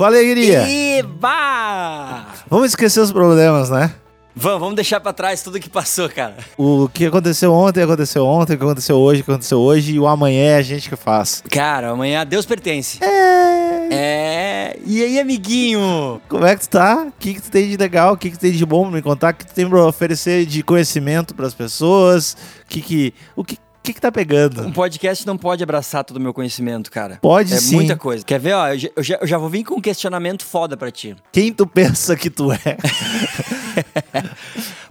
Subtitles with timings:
[0.00, 0.66] Com alegria!
[0.66, 2.24] Eba!
[2.48, 3.92] Vamos esquecer os problemas, né?
[4.34, 6.38] Vamos, vamos deixar pra trás tudo que passou, cara.
[6.56, 10.00] O que aconteceu ontem, aconteceu ontem, o que aconteceu hoje, o que aconteceu hoje, e
[10.00, 11.44] o amanhã é a gente que faz.
[11.50, 12.98] Cara, amanhã Deus pertence.
[13.04, 13.88] É.
[13.92, 14.78] É.
[14.86, 16.18] E aí, amiguinho?
[16.30, 17.04] Como é que tu tá?
[17.06, 18.14] O que, que tu tem de legal?
[18.14, 19.34] O que, que tu tem de bom pra me contar?
[19.34, 22.38] O que tu tem pra oferecer de conhecimento pras pessoas?
[22.62, 23.14] O que que.
[23.36, 23.58] O que,
[23.90, 24.62] que que tá pegando?
[24.62, 27.18] Um podcast não pode abraçar todo o meu conhecimento, cara.
[27.20, 27.76] Pode é sim.
[27.76, 28.24] muita coisa.
[28.24, 28.68] Quer ver, ó?
[28.68, 31.16] Eu já, eu já- eu já vou vir com um questionamento foda pra ti.
[31.32, 32.58] Quem tu pensa que tu é?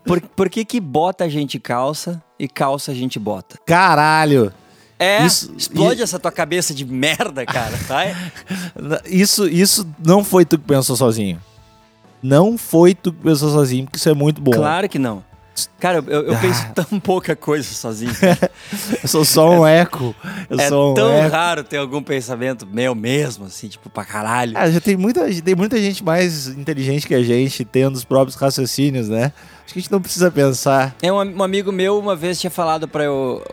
[0.04, 3.58] Por, por que que bota a gente calça e calça a gente bota?
[3.66, 4.52] Caralho!
[4.98, 8.16] É, Isso- explode e- essa tua cabeça de merda, cara, vai.
[9.06, 11.40] Isso, isso não foi tu que pensou sozinho.
[12.22, 14.52] Não foi tu que pensou sozinho, porque isso é muito bom.
[14.52, 15.24] Claro que não.
[15.80, 16.74] Cara, eu, eu penso Ah.
[16.84, 18.12] tão pouca coisa sozinho.
[19.02, 20.14] Eu sou só um eco.
[20.50, 21.32] Eu é sou um tão eco.
[21.36, 24.54] raro ter algum pensamento meu mesmo, assim, tipo, pra caralho.
[24.56, 28.36] Ah, já tem muita, tem muita gente mais inteligente que a gente, tendo os próprios
[28.36, 29.32] raciocínios, né?
[29.70, 30.96] Acho que a gente não precisa pensar.
[31.00, 33.44] É um, um amigo meu uma vez tinha falado pra eu.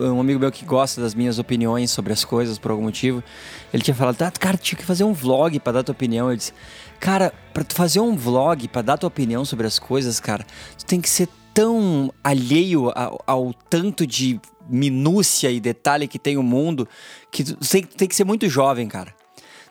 [0.00, 3.22] uh, Um amigo meu que gosta das minhas opiniões sobre as coisas por algum motivo.
[3.70, 6.30] Ele tinha falado, ah, cara, tinha que fazer um vlog pra dar tua opinião.
[6.30, 6.54] Eu disse,
[6.98, 10.46] cara, pra tu fazer um vlog pra dar tua opinião sobre as coisas, cara,
[10.78, 16.38] tu tem que ser tão alheio ao, ao tanto de minúcia e detalhe que tem
[16.38, 16.88] o mundo
[17.30, 19.17] que tu tem, tem que ser muito jovem, cara.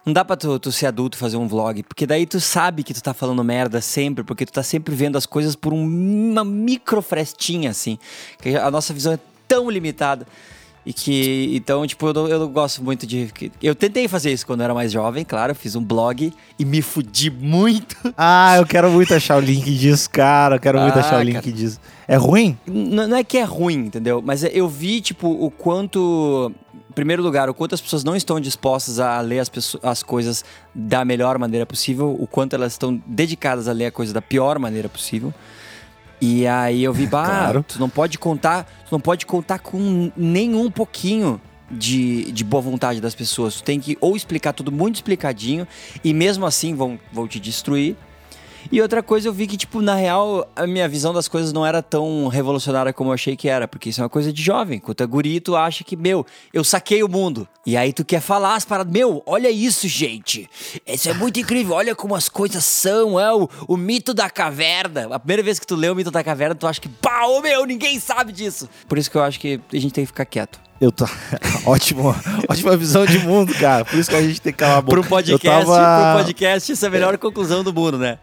[0.08, 2.82] Não dá pra tu, tu ser adulto e fazer um vlog, porque daí tu sabe
[2.82, 6.32] que tu tá falando merda sempre, porque tu tá sempre vendo as coisas por um-
[6.32, 8.00] uma micro frestinha, assim.
[8.42, 9.20] Que a nossa visão é
[9.50, 10.26] tão limitada.
[10.86, 13.30] E que, então, tipo, eu eu gosto muito de.
[13.62, 16.82] Eu tentei fazer isso quando eu era mais jovem, claro, fiz um blog e me
[16.82, 17.98] fudi muito.
[18.16, 20.56] Ah, eu quero muito achar o link disso, cara.
[20.56, 21.52] Eu quero muito Ah, achar o link cara.
[21.52, 21.82] disso.
[22.08, 22.58] É ruim?
[22.66, 24.22] Não é que é ruim, entendeu?
[24.26, 26.54] Mas é- eu vi, tipo, o quanto.
[26.98, 30.44] Primeiro lugar, o quanto as pessoas não estão dispostas a ler as, pesso- as coisas
[30.74, 34.58] da melhor maneira possível, o quanto elas estão dedicadas a ler a coisa da pior
[34.58, 35.32] maneira possível.
[36.20, 37.66] E aí eu vi, bah, Claro.
[37.68, 43.00] tu não pode contar, tu não pode contar com nenhum pouquinho de, de boa vontade
[43.00, 43.58] das pessoas.
[43.58, 45.68] Tu tem que ou explicar tudo muito explicadinho
[46.04, 47.96] e mesmo assim vão, vão te destruir.
[48.72, 51.66] E outra coisa, eu vi que, tipo, na real, a minha visão das coisas não
[51.66, 54.80] era tão revolucionária como eu achei que era, porque isso é uma coisa de jovem.
[54.80, 57.48] Quando é guri, tu acha que, meu, eu saquei o mundo.
[57.66, 60.50] E aí tu quer falar as paradas, meu, olha isso, gente.
[60.86, 65.08] Isso é muito incrível, olha como as coisas são, é o, o mito da caverna.
[65.12, 66.90] A primeira vez que tu lê o mito da caverna, tu acha que,
[67.26, 68.70] ô meu, ninguém sabe disso.
[68.88, 70.67] Por isso que eu acho que a gente tem que ficar quieto.
[70.80, 71.06] Eu tô.
[71.66, 72.16] Ótimo,
[72.48, 73.84] ótima visão de mundo, cara.
[73.84, 75.02] Por isso que a gente tem que calar a boca.
[75.02, 76.16] Pro podcast, tava...
[76.16, 78.20] pro podcast, isso é a melhor conclusão do mundo, né?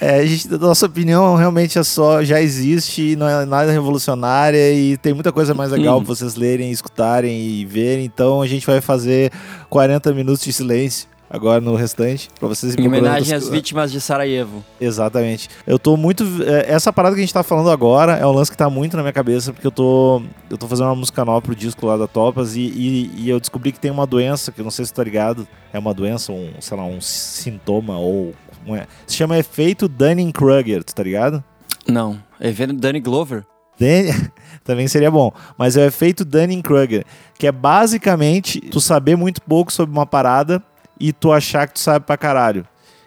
[0.00, 4.96] É, a gente, nossa opinião realmente é só, já existe, não é nada revolucionária e
[4.98, 6.04] tem muita coisa mais legal Hum.
[6.04, 8.04] pra vocês lerem, escutarem e verem.
[8.04, 9.30] Então a gente vai fazer
[9.70, 14.62] 40 minutos de silêncio agora no restante, pra vocês Em homenagem às vítimas de Sarajevo.
[14.78, 15.48] Exatamente.
[15.66, 16.24] Eu tô muito.
[16.44, 18.96] é, Essa parada que a gente tá falando agora é um lance que tá muito
[18.96, 20.22] na minha cabeça, porque eu tô.
[20.50, 23.40] Eu tô fazendo uma música nova pro disco lá da Topas e, e, e eu
[23.40, 25.48] descobri que tem uma doença, que eu não sei se tu tá ligado.
[25.72, 28.34] É uma doença, um, sei lá, um sintoma ou.
[28.66, 28.76] um-
[29.06, 31.42] se chama efeito Dunning-Kruger, tu tá ligado?
[31.88, 33.44] Não, é vendo Danny Glover.
[34.64, 35.32] Também seria bom.
[35.58, 37.04] Mas é o efeito Dunning-Kruger,
[37.36, 40.62] que é basicamente tu saber muito pouco sobre uma parada
[41.02, 42.64] e tu achar que tu sabe pra caralho.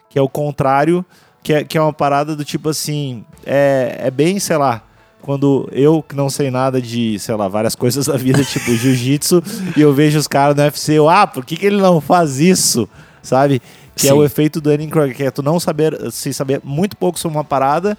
[0.10, 1.04] Que é o contrário,
[1.42, 4.84] que é, que é uma parada do tipo assim, é, é bem, sei lá,
[5.22, 9.42] quando eu que não sei nada de, sei lá, várias coisas da vida, tipo jiu-jitsu,
[9.78, 12.42] e eu vejo os caras no UFC, eu, ah, por que, que ele não faz
[12.42, 12.88] isso?
[13.24, 13.62] Sabe?
[13.96, 14.18] Que é Sim.
[14.18, 17.98] o efeito Dunning-Kruger, que é tu não saber, se saber muito pouco sobre uma parada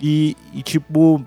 [0.00, 1.24] e, e tipo,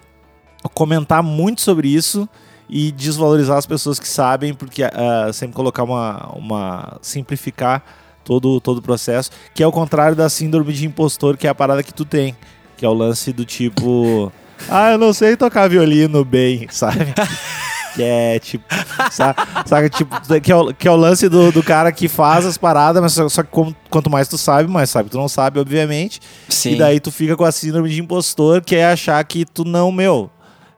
[0.75, 2.29] comentar muito sobre isso
[2.69, 7.83] e desvalorizar as pessoas que sabem, porque ah, sempre colocar uma, uma simplificar
[8.23, 11.55] todo, todo o processo, que é o contrário da síndrome de impostor, que é a
[11.55, 12.35] parada que tu tem,
[12.77, 14.31] que é o lance do tipo,
[14.69, 17.13] ah, eu não sei tocar violino bem, sabe?
[17.93, 18.63] Que é tipo,
[19.11, 19.35] sa-
[19.65, 22.57] saca, tipo, que é o, que é o lance do, do cara que faz as
[22.57, 25.09] paradas, mas só, só que como- quanto mais tu sabe, mais sabe.
[25.09, 26.21] Tu não sabe, obviamente.
[26.47, 26.71] Sim.
[26.71, 29.91] E daí tu fica com a síndrome de impostor, que é achar que tu não,
[29.91, 30.29] meu.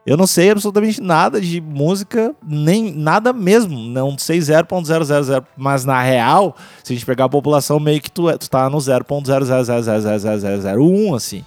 [0.05, 3.79] Eu não sei absolutamente nada de música, nem nada mesmo.
[3.79, 5.45] Não sei 0.000.
[5.55, 8.69] Mas na real, se a gente pegar a população, meio que tu, é- tu tá
[8.69, 11.43] no 0.0000001, assim.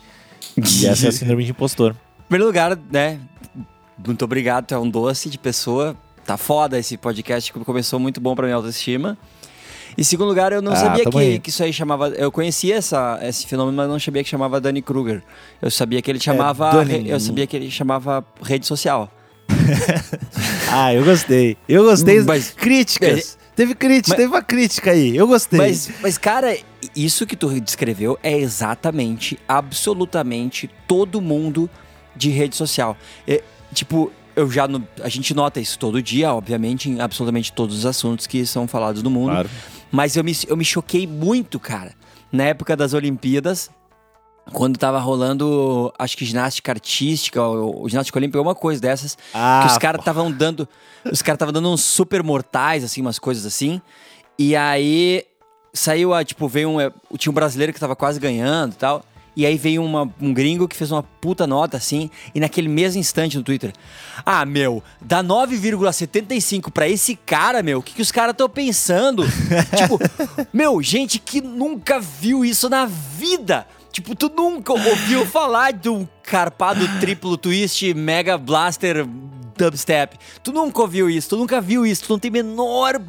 [0.56, 1.92] E essa é a síndrome de impostor.
[1.92, 3.18] Em primeiro lugar, né?
[4.04, 5.96] Muito obrigado, tu é um doce de pessoa.
[6.24, 9.16] Tá foda esse podcast começou muito bom pra minha autoestima.
[9.96, 12.08] Em segundo lugar, eu não Ah, sabia que, que isso aí chamava.
[12.10, 15.22] Eu conhecia essa, esse fenômeno, mas não sabia que chamava Danny Kruger.
[15.60, 16.70] Eu sabia que ele chamava.
[16.70, 17.08] Dunning.
[17.08, 19.10] eu sabia que ele chamava rede social.
[20.70, 21.56] Ah, eu gostei.
[21.68, 22.20] Eu gostei.
[22.22, 23.38] Mas- Críticas.
[23.54, 25.16] Teve crítica, Mas- teve uma crítica aí.
[25.16, 25.58] Eu gostei.
[25.58, 26.54] Mas, mas, cara,
[26.94, 31.70] isso que tu descreveu é exatamente, absolutamente todo mundo
[32.14, 32.94] de rede social.
[33.26, 33.42] É,
[33.72, 34.68] tipo, eu já.
[34.68, 38.68] no- a gente nota isso todo dia, obviamente, em absolutamente todos os assuntos que são
[38.68, 39.30] falados no mundo.
[39.30, 39.50] Claro.
[39.90, 41.94] Mas eu me, eu me choquei muito, cara.
[42.32, 43.70] Na época das Olimpíadas,
[44.52, 49.60] quando tava rolando, acho que ginástica artística, ou, ou ginástica olímpica, alguma coisa dessas, Ah,
[49.64, 50.68] que os caras estavam dando.
[51.10, 53.80] Os caras estavam dando uns super mortais, assim, umas coisas assim.
[54.38, 55.24] E aí
[55.72, 56.80] saiu a, tipo, veio um.
[56.80, 59.04] é, Tinha um brasileiro que tava quase ganhando e tal.
[59.36, 62.98] E aí veio uma- um gringo que fez uma puta nota assim, e naquele mesmo
[62.98, 63.72] instante no Twitter.
[64.24, 67.78] Ah, meu, dá 9,75 pra esse cara, meu.
[67.78, 69.24] O que, que os caras estão pensando?
[69.76, 69.98] tipo,
[70.52, 73.66] meu, gente que nunca viu isso na vida.
[73.92, 79.06] Tipo, tu nunca ouviu falar de um carpado triplo twist mega blaster
[79.56, 80.18] dubstep.
[80.42, 83.00] Tu nunca ouviu isso, tu nunca viu isso, tu não tem menor.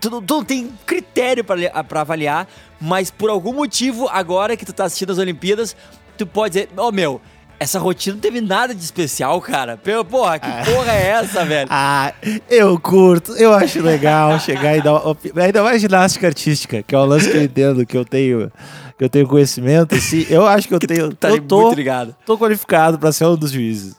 [0.00, 2.48] Tu não, tu não tem critério pra avaliar,
[2.80, 5.76] mas por algum motivo, agora que tu tá assistindo as Olimpíadas,
[6.16, 7.20] tu pode dizer, ô meu.
[7.60, 9.76] Essa rotina não teve nada de especial, cara.
[10.08, 11.66] Porra, que porra é essa, velho?
[11.68, 12.12] Ah,
[12.48, 16.98] eu curto, eu acho legal chegar e dar uma ainda mais ginástica artística, que é
[17.00, 18.48] um lance que eu entendo, que eu tenho,
[18.96, 22.14] que eu tenho conhecimento, assim, eu acho que eu tenho, Tá eu tô, muito ligado.
[22.24, 23.96] tô qualificado pra ser um dos juízes.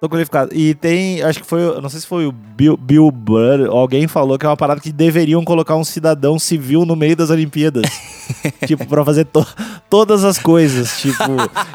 [0.00, 0.50] Tô qualificado.
[0.52, 4.36] E tem, acho que foi, não sei se foi o Bill, Bill Burr, alguém falou
[4.36, 7.84] que é uma parada que deveriam colocar um cidadão civil no meio das Olimpíadas.
[8.66, 9.46] tipo, pra fazer to-
[9.90, 11.00] todas as coisas.
[11.00, 11.22] Tipo,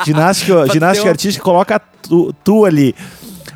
[0.05, 2.95] ginástica, ginástica artística, coloca tu, tu ali.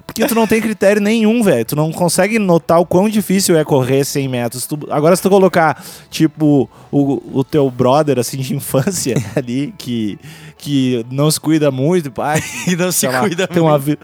[0.06, 1.65] Porque tu não tem critério nenhum, velho.
[1.65, 4.65] Tu não consegue notar o quão difícil é correr 100 metros.
[4.65, 10.18] Tu- agora, se tu colocar, tipo, o, o teu brother, assim, de infância ali, que,
[10.57, 13.98] que não se cuida muito, pai, E não se lá, cuida tem uma, vi-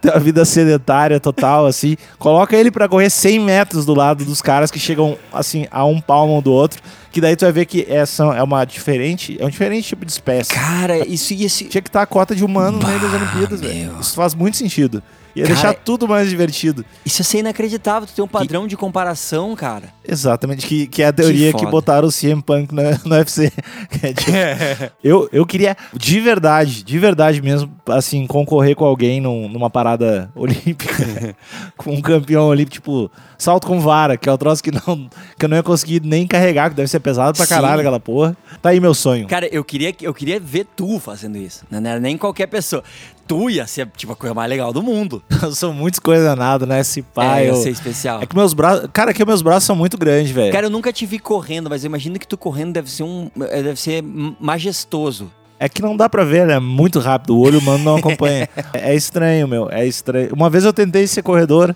[0.00, 1.96] tem uma vida sedentária total, assim.
[2.18, 6.00] Coloca ele pra correr 100 metros do lado dos caras que chegam, assim, a um
[6.00, 6.80] palmo um do outro.
[7.10, 10.12] Que daí tu vai ver que essa é uma diferente, é um diferente tipo de
[10.12, 10.50] espécie.
[10.52, 11.64] Cara, isso ia se.
[11.64, 13.96] Tinha que estar a cota de humano no meio das Bah, Olimpíadas, velho.
[14.00, 15.02] Isso faz muito sentido.
[15.38, 16.84] Ia Cara, deixar tudo mais divertido.
[17.06, 19.88] Isso ser inacreditável, tu tem um padrão de comparação, cara.
[20.06, 21.70] Exatamente, que, que é a teoria que, foda.
[21.70, 23.52] botaram o CM Punk no, no UFC.
[23.90, 24.32] Que é tipo,
[25.04, 30.30] eu, eu queria, de verdade, de verdade mesmo, assim, concorrer com alguém num- numa parada
[30.34, 31.36] olímpica,
[31.76, 35.08] com um campeão olímpico, tipo, salto com vara, que é o troço que, não,
[35.38, 37.54] que eu não ia conseguir nem carregar, que deve ser pesado pra Sim.
[37.54, 38.36] caralho aquela porra.
[38.60, 39.26] Tá aí meu sonho.
[39.28, 41.64] Cara, eu queria, eu queria ver tu fazendo isso.
[41.70, 41.78] né?
[41.80, 42.82] Não era nem qualquer pessoa.
[43.26, 45.22] Tu ia ser, tipo, a coisa mais legal do mundo.
[45.42, 46.80] Eu sou muito escoisanados, né?
[46.80, 47.42] Esse pai.
[47.42, 48.22] é, ia eu- ser especial.
[48.22, 48.88] É que meus braços.
[48.90, 50.50] Cara, aqui meus braços são muito grandes, velho.
[50.50, 53.30] Cara, eu nunca te vi correndo, mas eu imagino que tu correndo deve ser um.
[53.36, 55.30] Deve ser majestoso.
[55.60, 56.58] É que não dá pra ver, né?
[56.58, 57.36] Muito rápido.
[57.36, 58.48] O olho humano não acompanha.
[58.72, 59.68] é, estranho, meu.
[59.70, 60.30] É estranho.
[60.32, 61.74] Uma vez eu tentei ser corredor.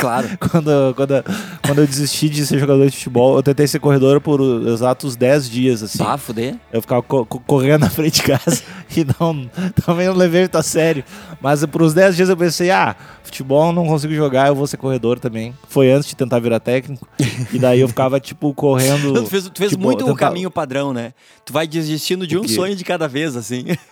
[0.00, 0.28] Claro.
[0.50, 1.24] quando, quando,
[1.64, 5.48] quando eu desisti de ser jogador de futebol, eu tentei ser corredor por exatos 10
[5.48, 5.98] dias, assim.
[5.98, 6.56] Bah, fuder.
[6.72, 8.62] Eu ficava co- correndo na frente de casa
[8.96, 9.48] e não,
[9.84, 11.04] também não levei muito a sério.
[11.40, 14.76] Mas por uns 10 dias eu pensei, ah, futebol não consigo jogar, eu vou ser
[14.76, 15.54] corredor também.
[15.68, 17.06] Foi antes de tentar virar técnico.
[17.52, 19.12] E daí eu ficava, tipo, correndo.
[19.14, 21.12] Tu fez, tu fez tipo, muito o tentar- caminho padrão, né?
[21.44, 23.64] Tu vai desistindo de um sonho de cada vez, assim.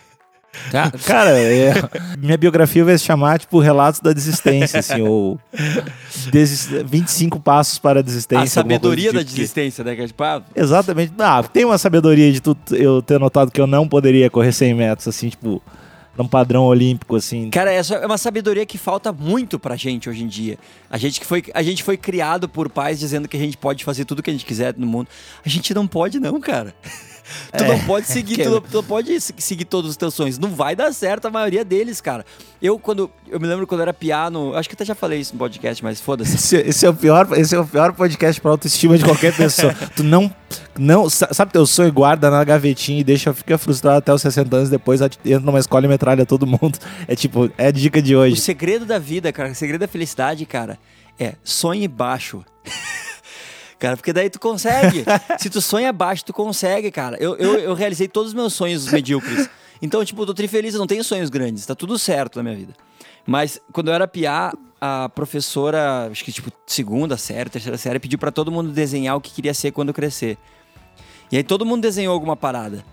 [0.73, 1.73] Tá, Cara, é-
[2.19, 5.38] minha biografia vai se chamar, tipo, Relatos da Desistência, assim, ou
[6.31, 8.45] desis- 25 Passos para a Desistência.
[8.45, 9.95] A sabedoria da tipo desistência, né?
[9.95, 11.12] Que é tipo, ah, Exatamente.
[11.19, 14.75] Ah, tem uma sabedoria de tu, eu ter notado que eu não poderia correr 100
[14.75, 15.62] metros, assim, tipo,
[16.17, 17.49] num padrão olímpico, assim.
[17.50, 20.59] Cara, essa é uma sabedoria que falta muito pra gente hoje em dia.
[20.90, 23.85] A gente que foi, a gente foi criado por pais dizendo que a gente pode
[23.85, 25.09] fazer tudo que a gente quiser no mundo.
[25.47, 26.75] A gente não pode não, cara.
[27.56, 29.97] Tu É, não pode seguir, que- tu, não, tu não pode se- seguir todos os
[29.97, 30.38] teus sonhos.
[30.38, 32.25] Não vai dar certo a maioria deles, cara.
[32.61, 35.32] Eu quando eu me lembro quando eu era piano, acho que até já falei isso
[35.35, 36.35] no podcast, mas foda-se.
[36.37, 39.73] Esse, esse é o pior, esse é o pior podcast pra autoestima de qualquer pessoa.
[39.94, 40.32] tu não,
[40.78, 44.56] não, sa- sabe teu sonho guarda na gavetinha e deixa, fica frustrado até os 60
[44.56, 46.78] anos depois entra numa escola e metralha todo mundo.
[47.06, 48.40] É tipo, é a dica de O hoje.
[48.40, 50.78] segredo da vida, cara, o segredo da felicidade, cara,
[51.18, 52.44] é sonhe baixo.
[53.78, 55.04] Cara, porque daí tu consegue.
[55.38, 57.16] Se tu sonha baixo, tu consegue, cara.
[57.20, 59.49] Eu, eu, eu realizei todos os meus sonhos medíocres.
[59.80, 62.42] Então, tipo, eu tô tri feliz, eu não tenho sonhos grandes, tá tudo certo na
[62.42, 62.75] minha vida.
[63.25, 68.18] Mas quando eu era piá, a professora, acho que tipo, segunda série, terceira série, pediu
[68.18, 70.37] pra todo mundo desenhar o que queria ser quando crescer.
[71.30, 72.85] E aí todo mundo desenhou alguma parada.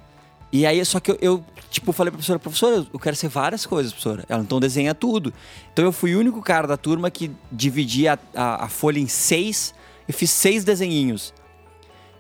[0.51, 3.65] E aí, só que eu, eu, tipo, falei pra professora, professora, eu quero ser várias
[3.65, 4.24] coisas, professora.
[4.30, 5.34] Ela, então desenha tudo.
[5.74, 9.08] Então eu fui o único cara da turma que dividia a, a, a folha em
[9.08, 9.74] seis
[10.08, 11.34] e fiz seis desenhinhos.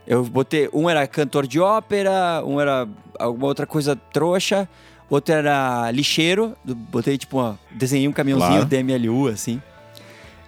[0.07, 2.87] Eu botei, um era cantor de ópera, um era
[3.17, 4.69] alguma outra coisa trouxa,
[5.09, 8.65] outro era lixeiro, botei tipo, uma, desenhei um caminhãozinho Claro.
[8.65, 9.61] DMLU, assim.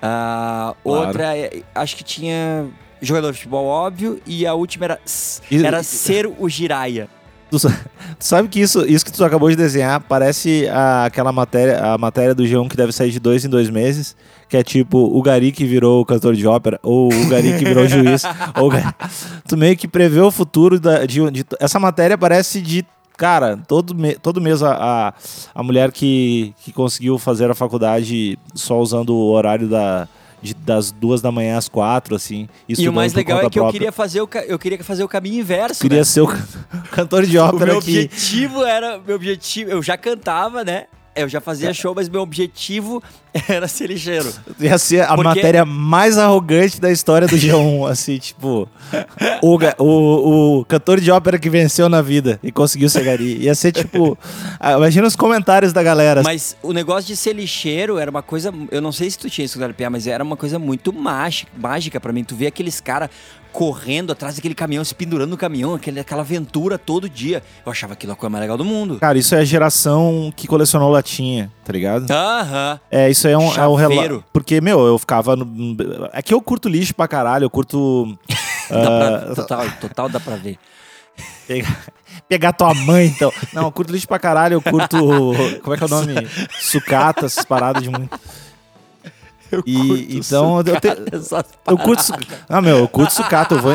[0.01, 1.07] Ah, Claro.
[1.07, 2.67] Outra, é, acho que tinha
[3.01, 4.99] jogador de futebol, óbvio, e a última era,
[5.51, 7.07] era ser o Jiraya.
[7.49, 7.57] Tu
[8.19, 12.35] sabe que isso, isso que tu acabou de desenhar parece a- aquela matéria, a matéria
[12.35, 14.15] do G1 que deve sair de dois em dois meses,
[14.49, 17.87] que é tipo o Gari que virou cantor de ópera, ou o Gari que virou
[17.87, 18.23] juiz.
[18.57, 18.93] ou o Gari-
[19.47, 22.85] Tu meio que prevê o futuro da, de, de- Essa matéria parece de.
[23.17, 24.73] Cara, todo, me- todo mês a,
[25.09, 25.13] a,
[25.55, 30.07] a mulher que, que conseguiu fazer a faculdade só usando o horário da,
[30.39, 32.47] de- das duas da manhã às quatro, assim.
[32.69, 35.39] E o mais legal é que eu queria fazer o, eu queria fazer o caminho
[35.39, 35.81] inverso.
[35.81, 36.03] Queria né?
[36.03, 36.45] ser o can-
[36.91, 37.89] cantor de O ópera meu que.
[37.89, 38.99] objetivo era.
[38.99, 39.71] Meu objetivo.
[39.71, 40.85] Eu já cantava, né?
[41.15, 41.41] Eu já É.
[41.41, 43.01] fazia show, mas meu objetivo
[43.47, 44.31] era ser ligeiro.
[44.59, 48.67] Ia ser a Porque- matéria mais arrogante da história do G1, assim, tipo.
[49.41, 53.37] O, o, o cantor de ópera que venceu na vida e conseguiu ser gari.
[53.43, 54.17] Ia ser tipo.
[54.59, 56.21] ah, Imagina os comentários da galera.
[56.23, 58.53] Mas o negócio de ser lixeiro era uma coisa.
[58.71, 61.99] Eu não sei se tu tinha escutado Pia, mas era uma coisa muito mágica, mágica
[61.99, 62.23] para mim.
[62.23, 63.09] Tu vê aqueles caras
[63.51, 67.41] correndo atrás daquele caminhão, se pendurando no caminhão, aquele, aquela aventura todo dia.
[67.65, 68.99] Eu achava aquilo a coisa mais legal do mundo.
[68.99, 72.09] Cara, isso é a geração que colecionou latinha, tá ligado?
[72.11, 72.79] Aham.
[72.91, 74.23] É, isso aí é um, é um relato.
[74.33, 75.35] Porque, meu, eu ficava.
[75.35, 75.45] No...
[76.13, 78.17] É que eu curto lixo pra caralho, eu curto.
[78.69, 80.59] Ah, pra- total, total dá pra ver.
[82.27, 83.31] Pegar, tua mãe, então.
[83.53, 84.97] Não, eu curto lixo pra caralho, eu curto.
[85.63, 86.13] Como é que é o nome?
[86.59, 88.19] Sucata, essas paradas de muito.
[89.65, 90.97] E, então, eu, te-
[91.65, 92.03] eu curto.
[92.03, 92.13] su-
[92.49, 93.55] Ah, meu, eu curto sucata.
[93.55, 93.73] Eu vou...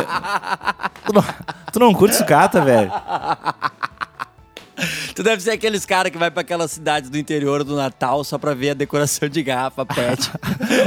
[1.06, 1.24] tu, não,
[1.72, 2.92] tu não curte sucata, velho?
[5.14, 8.38] Tu deve ser aqueles caras que vai pra aquelas cidades do interior do Natal só
[8.38, 10.30] pra ver a decoração de garrafa pet.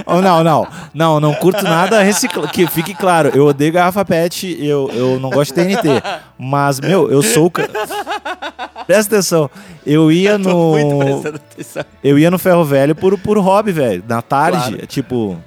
[0.07, 0.67] Oh, não, não.
[0.93, 2.47] Não, não curto nada recicla...
[2.47, 6.01] Que fique claro, eu odeio garrafa pet, eu, eu não gosto de TNT.
[6.37, 7.51] Mas, meu, eu sou o.
[8.85, 9.49] Presta atenção.
[9.85, 10.75] Eu ia no.
[12.03, 14.03] Eu ia no Ferro Velho por, por hobby, velho.
[14.07, 14.87] Na tarde, Claro.
[14.87, 15.37] tipo.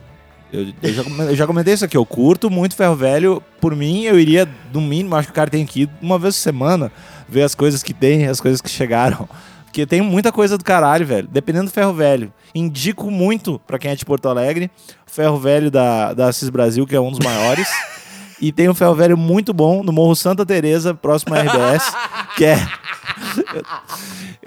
[0.52, 3.42] Eu, eu já, eu já comentei isso aqui, eu curto muito Ferro Velho.
[3.60, 6.36] Por mim, eu iria, no mínimo, acho que o cara tem que ir uma vez
[6.36, 6.90] por semana
[7.28, 9.28] ver as coisas que tem, as coisas que chegaram.
[9.64, 11.28] Porque tem muita coisa do caralho, velho.
[11.30, 12.32] Dependendo do Ferro Velho.
[12.54, 14.70] Indico muito pra quem é de Porto Alegre.
[15.06, 17.68] O Ferro Velho da, da Assis Brasil, que é um dos maiores.
[18.40, 21.94] e tem um Ferro Velho muito bom no Morro Santa Teresa, próximo à RBS,
[22.36, 22.58] que é.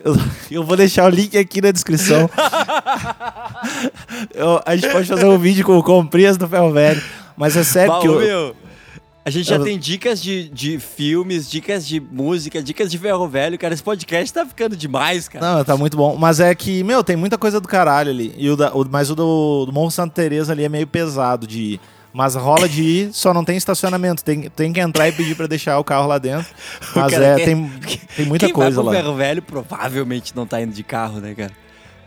[0.04, 0.18] Eu,
[0.50, 2.28] eu vou deixar o link aqui na descrição.
[4.34, 7.02] Eu- a gente pode fazer um vídeo com comprinhas do Ferro Velho.
[7.38, 8.56] Mas é sério que Baú, eu, meu,
[9.24, 13.28] a gente já eu- tem dicas de, de filmes, dicas de música, dicas de ferro
[13.28, 13.74] velho, cara.
[13.74, 15.58] Esse podcast tá ficando demais, cara.
[15.58, 16.16] Não, tá muito bom.
[16.18, 18.34] Mas é que, meu, tem muita coisa do caralho ali.
[18.38, 21.46] E o da, o- mas o do, do Morro Santa Teresa ali é meio pesado
[21.46, 21.80] de ir.
[22.14, 24.22] Mas rola de ir, só não tem estacionamento.
[24.22, 26.46] Tem, tem que entrar e pedir pra deixar o carro lá dentro.
[26.94, 27.72] Mas é, quer- tem,
[28.18, 28.92] tem muita Quem coisa vai pro lá.
[29.02, 31.52] ferro velho provavelmente não tá indo de carro, né, cara?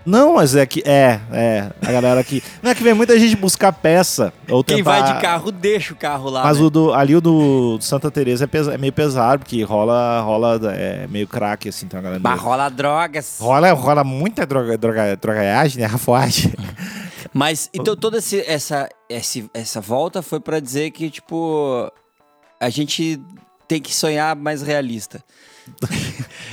[0.06, 0.82] Não, mas é que.
[0.87, 1.70] É, é.
[1.80, 2.42] A galera aqui.
[2.62, 4.32] Não é que vem muita gente buscar peça.
[4.50, 6.42] Ou Quem tentar- vai de carro, deixa o carro lá.
[6.44, 6.64] Mas né?
[6.64, 10.61] o do, ali o do Santa Teresa é, pesa- é meio pesado, porque rola, rola
[10.75, 12.20] é meio craque, assim, então a galera.
[12.20, 13.38] Bah, meio- rola drogas.
[13.40, 15.87] Rola, rola muita droga, droga, drogaiagem, né?
[15.87, 16.52] Rafoagem.
[17.32, 21.90] Mas, então, toda esse- essa, esse- essa volta foi pra dizer que, tipo,
[22.61, 23.20] a gente
[23.66, 25.25] tem que sonhar mais realista.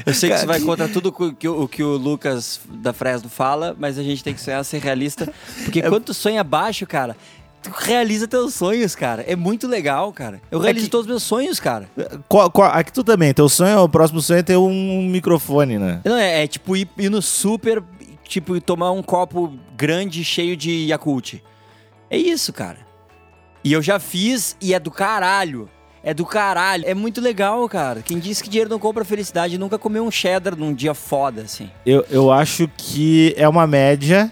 [0.06, 3.76] Eu sei que isso vai contra tudo que o, que o Lucas da Fresno fala,
[3.80, 5.32] mas a gente tem que sonhar ser realista.
[5.64, 7.16] Porque quando tu sonha baixo, cara,
[7.62, 9.24] tu realiza teus sonhos, cara.
[9.28, 10.42] É muito legal, cara.
[10.50, 11.90] Eu realizo que- todos os meus sonhos, cara.
[12.28, 16.02] Qual, qual, aqui tu também, teu sonho, o próximo sonho é ter um microfone, né?
[16.04, 17.84] Não, é, é tipo ir, ir no super,
[18.24, 21.36] tipo, tomar um copo grande cheio de Yakult.
[22.10, 22.80] É isso, cara.
[23.64, 25.70] E eu já fiz e é do caralho.
[26.04, 26.84] É do caralho.
[26.88, 28.02] É muito legal, cara.
[28.02, 31.70] Quem disse que dinheiro não compra felicidade nunca comeu um cheddar num dia foda, assim.
[31.86, 34.32] Eu, eu acho que é uma média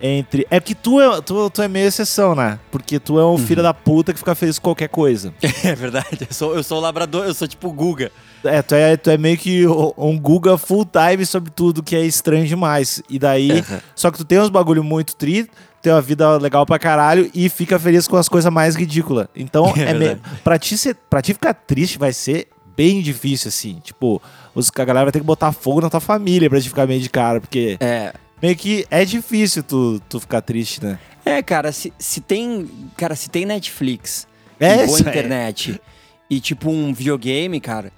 [0.00, 0.46] entre.
[0.50, 2.58] É que tu é, tu, tu é meio exceção, né?
[2.70, 5.34] Porque tu é um filho da puta que fica feliz com qualquer coisa.
[5.62, 6.26] É verdade.
[6.26, 8.10] Eu sou, eu sou labrador, eu sou tipo Guga.
[8.42, 12.00] É, tu é, tu é meio que um Guga full time sobre tudo que é
[12.00, 13.02] estranho demais.
[13.10, 13.52] E daí.
[13.52, 13.80] Uhum.
[13.94, 15.50] Só que tu tem uns bagulho muito tri,
[15.82, 19.28] tem uma vida legal pra caralho e fica feliz com as coisas mais ridículas.
[19.34, 20.18] Então, É é.
[20.44, 23.80] Pra ti, ser, pra ti ficar triste vai ser bem difícil, assim.
[23.82, 24.20] Tipo,
[24.54, 27.00] os, a galera vai ter que botar fogo na tua família pra te ficar meio
[27.00, 28.12] de cara, porque É.
[28.42, 30.98] meio que é difícil tu, tu ficar triste, né?
[31.24, 32.68] É, cara, se, se tem.
[32.96, 34.26] Cara, se tem Netflix,
[34.58, 35.80] É boa internet
[36.30, 37.92] e tipo um videogame, cara.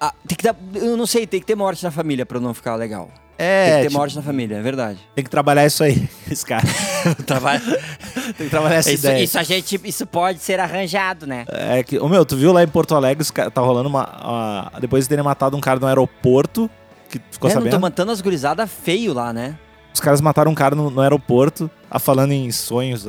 [0.00, 0.56] ah, tem que dar.
[0.74, 3.10] Eu não sei, tem que ter morte na família pra não ficar legal.
[3.42, 4.98] Tem É, que ter tipo, morte na família, é verdade.
[5.14, 6.64] tem que trabalhar isso aí, esse cara.
[7.26, 7.62] Trabalho.
[8.38, 9.22] tem que trabalhar essa isso, ideia.
[9.24, 9.80] isso a gente.
[9.84, 11.44] Isso pode ser arranjado, né?
[11.48, 14.70] É que, ô meu, tu viu lá em Porto Alegre, tá rolando uma.
[14.80, 16.70] depois de terem matado um cara no aeroporto,
[17.08, 17.72] que ficou É, sabendo?
[17.72, 19.56] tô matando as gurizadas feio lá, né?
[19.94, 23.06] os caras mataram um cara no, no aeroporto, a falando em sonhos.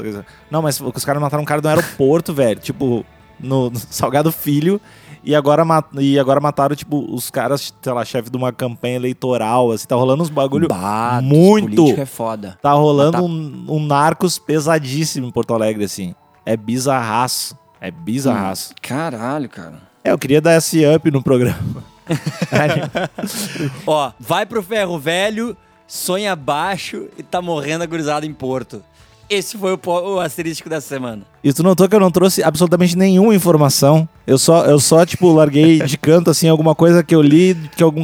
[0.52, 2.60] Não, mas os caras mataram um cara no aeroporto, velho.
[2.60, 3.06] Tipo,
[3.40, 4.82] no, no Salgado Filho.
[5.24, 5.64] E agora,
[6.00, 9.96] e agora mataram, tipo, os caras, sei lá, chefe de uma campanha eleitoral, assim, tá
[9.96, 10.68] rolando uns bagulho.
[10.68, 12.00] Bah, dos muito.
[12.00, 12.58] é foda.
[12.62, 16.14] Tá rolando Matar- um, um narcos pesadíssimo em Porto Alegre, assim.
[16.46, 17.58] É bizarraço.
[17.80, 18.74] É bizarraço.
[18.82, 19.76] Caralho, cara.
[20.04, 21.84] É, eu queria dar esse up no programa.
[23.88, 25.56] Ó, vai pro ferro velho,
[25.88, 28.84] sonha baixo e tá morrendo agorizado em Porto.
[29.30, 31.24] Esse foi o, o asterístico da semana.
[31.44, 34.08] E tu notou que eu não trouxe absolutamente nenhuma informação.
[34.28, 37.82] Eu só, eu só tipo, larguei de canto, assim, alguma coisa que eu li, que
[37.84, 38.04] algum...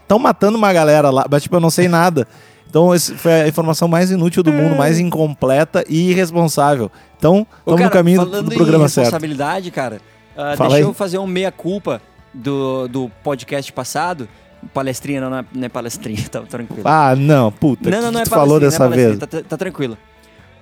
[0.00, 2.26] Estão matando uma galera lá, mas, tipo, eu não sei nada.
[2.68, 6.90] Então, esse foi a informação mais inútil do mundo, mais incompleta e irresponsável.
[7.18, 9.04] Então, estamos no caminho do- programa certo.
[9.06, 10.00] responsabilidade, cara,
[10.34, 10.82] ah, Fala deixa aí.
[10.82, 12.00] eu fazer um meia-culpa
[12.32, 14.26] do, do podcast passado.
[14.72, 16.82] Palestrinha, não, não é, não é palestrinha, tá tranquilo.
[16.86, 17.90] Ah, não, puta.
[17.90, 19.18] não, não, não é tu falou palestrinha, não dessa é vez?
[19.18, 19.98] palestrinha, Tá, tá tranquilo.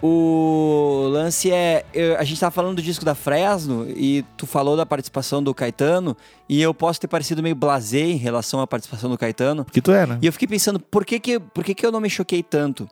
[0.02, 1.84] O lance é.
[1.92, 5.54] eu- a gente tava falando do disco da Fresno e tu falou da participação do
[5.54, 6.16] Caetano
[6.48, 9.64] e eu posso ter parecido meio blasé em relação à participação do Caetano.
[9.64, 10.18] Que tu é, né?
[10.22, 12.88] E eu fiquei pensando, por que que, por que que eu não me choquei tanto?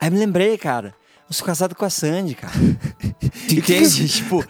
[0.00, 0.94] Aí me lembrei, cara,
[1.28, 2.52] eu sou casado com a Sandy, cara.
[3.48, 4.08] Tu entende?
[4.08, 4.44] tipo,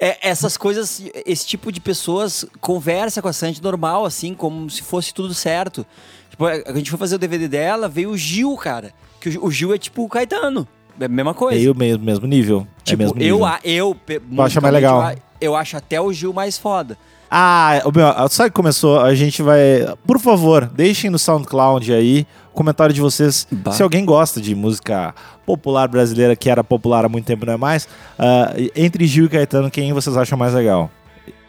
[0.00, 4.82] é- essas coisas, esse tipo de pessoas conversa com a Sandy normal, assim, como se
[4.82, 5.86] fosse tudo certo.
[6.30, 8.92] Tipo, a gente foi fazer o DVD dela, veio o Gil, cara.
[9.20, 10.66] Que o, o Gil é tipo o Caetano.
[11.00, 11.58] É a mesma coisa.
[11.58, 12.66] Meio mesmo, mesmo nível.
[12.80, 13.44] é tipo, mesmo eu, nível.
[13.46, 15.10] a- eu, pe- acho mais legal.
[15.12, 16.96] Eu, eu acho até o Gil mais foda.
[17.30, 18.98] Ah, o meu, sabe que começou?
[19.00, 19.86] A gente vai.
[20.06, 23.46] Por favor, deixem no SoundCloud aí o comentário de vocês.
[23.52, 23.70] Bah.
[23.72, 27.56] Se alguém gosta de música popular brasileira, que era popular há muito tempo, não é
[27.58, 27.86] mais.
[28.18, 30.90] ah, entre Gil e Caetano, quem vocês acham mais legal?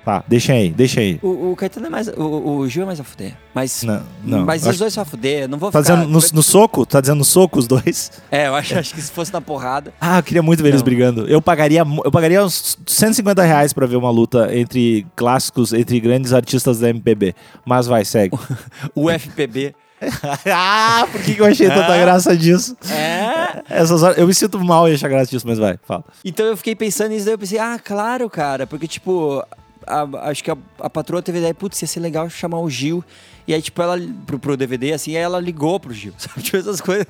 [0.10, 1.20] Tá, deixem aí, deixem aí.
[1.22, 2.08] O, o Caetano é mais.
[2.08, 3.34] O, o Gil é mais a fuder.
[3.54, 3.84] Mas.
[3.84, 4.44] Não, não.
[4.44, 5.48] mas os dois são a fuder.
[5.48, 5.96] Não vou Tá ficar.
[5.98, 6.84] dizendo no, no soco?
[6.84, 8.12] Tá dizendo no soco os dois?
[8.32, 9.94] É, eu acho, acho que se fosse na porrada.
[10.02, 10.86] Ah, eu queria muito ver eles Não.
[10.86, 11.28] brigando.
[11.28, 16.34] Eu pagaria, eu pagaria uns 150 reais pra ver uma luta entre clássicos, entre grandes
[16.34, 17.36] artistas da MPB.
[17.64, 18.36] Mas vai, segue.
[18.96, 19.76] O FPB.
[20.52, 21.98] ah, por que, que eu achei tanta Ah.
[22.00, 22.76] graça disso?
[22.90, 23.62] É.
[23.70, 26.04] Essas horas, eu me sinto mal em achar graça disso, mas vai, fala.
[26.24, 28.66] Então eu fiquei pensando nisso, daí eu pensei, ah, claro, cara.
[28.66, 29.44] Porque, tipo,
[29.90, 33.04] a- acho que a, a patroa teve ideia, putz, ia ser legal chamar o Gil.
[33.48, 33.98] E aí, tipo, ela,
[34.28, 36.42] pro, pro DVD, assim, aí ela ligou pro Gil, sabe?
[36.44, 37.08] Tipo, essas coisas.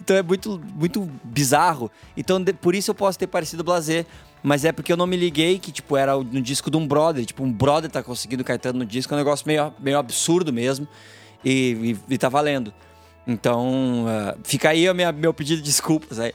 [0.00, 1.90] Então é muito, muito bizarro.
[2.16, 4.04] Então, de- por isso eu posso ter parecido blazer.
[4.42, 7.24] Mas é porque eu não me liguei que, tipo, era no disco de um brother.
[7.24, 9.12] Tipo, um brother tá conseguindo Caetano no disco.
[9.12, 10.86] É um negócio meio, meio absurdo mesmo.
[11.44, 12.72] E, e, e tá valendo.
[13.26, 16.32] Então, ah, fica aí o meu pedido de desculpas aí.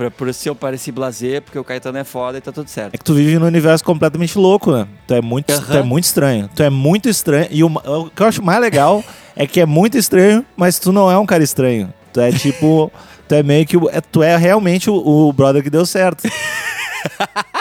[0.00, 2.68] Por, por se eu pareci blazer, porque o Caetano é foda e tá tudo É
[2.70, 2.92] certo.
[2.92, 4.88] que tu vive num universo completamente louco, né?
[5.06, 5.62] Tu é muito, Aham.
[5.66, 6.48] tu é muito estranho.
[6.54, 7.48] Tu é muito estranho.
[7.50, 9.04] E o, o que eu acho mais legal
[9.36, 11.92] é que é muito estranho, mas tu não é um cara estranho.
[12.14, 12.90] Tu é tipo.
[13.28, 13.76] tu é meio que.
[13.90, 16.22] é- tu é realmente o, o brother que deu certo.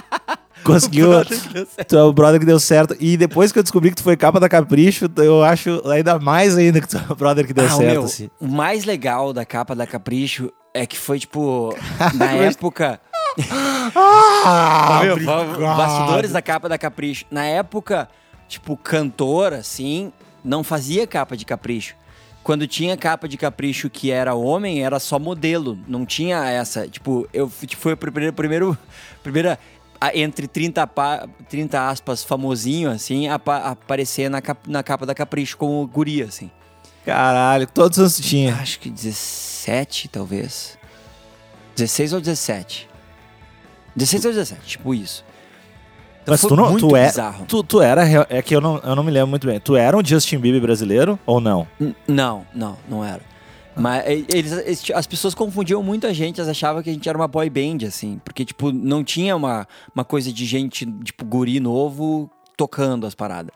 [0.73, 1.09] Conseguiu.
[1.87, 2.95] Tu é o brother que deu certo.
[2.99, 6.57] E depois que eu descobri que tu foi capa da Capricho, eu acho ainda mais
[6.57, 7.91] ainda que tu é o brother que deu Ah, certo.
[7.91, 8.29] meu, assim.
[8.39, 11.75] o mais legal da capa da Capricho é que foi, tipo,
[12.15, 12.99] na época...
[13.95, 15.17] Ah, Meu,
[15.75, 17.25] bastidores da capa da Capricho.
[17.31, 18.09] Na época,
[18.47, 20.11] tipo, cantor, assim,
[20.43, 21.95] não fazia capa de Capricho.
[22.43, 25.77] Quando tinha capa de Capricho que era homem, era só modelo.
[25.87, 26.87] Não tinha essa.
[26.87, 28.33] Tipo, eu tipo, foi o primeiro.
[28.33, 28.77] primeiro
[29.21, 29.57] primeira, a-
[30.13, 35.57] entre 30, pa- 30 aspas, famosinho, assim, apa- aparecer na, cap- na capa da Capricho
[35.57, 36.49] como guria, assim.
[37.05, 38.55] Caralho, todos os tinha.
[38.55, 40.77] Acho que 17, talvez.
[41.75, 42.87] 16 ou 17.
[43.95, 45.25] 16 ou 17, tipo isso.
[46.21, 46.77] Então Mas tu não.
[46.77, 47.45] Tu, é, bizarro.
[47.45, 48.03] tu, tu era.
[48.29, 49.59] É que eu não, eu não me lembro muito bem.
[49.59, 51.67] Tu era um Justin Bieber brasileiro ou não?
[51.79, 53.21] N- Não, não, não era.
[53.75, 57.17] Mas eles, eles- as pessoas confundiam muito a gente, elas achavam que a gente era
[57.17, 58.19] uma boy band, assim.
[58.25, 63.51] Porque, tipo, não tinha uma, uma coisa de gente, tipo, guri novo tocando as paradas.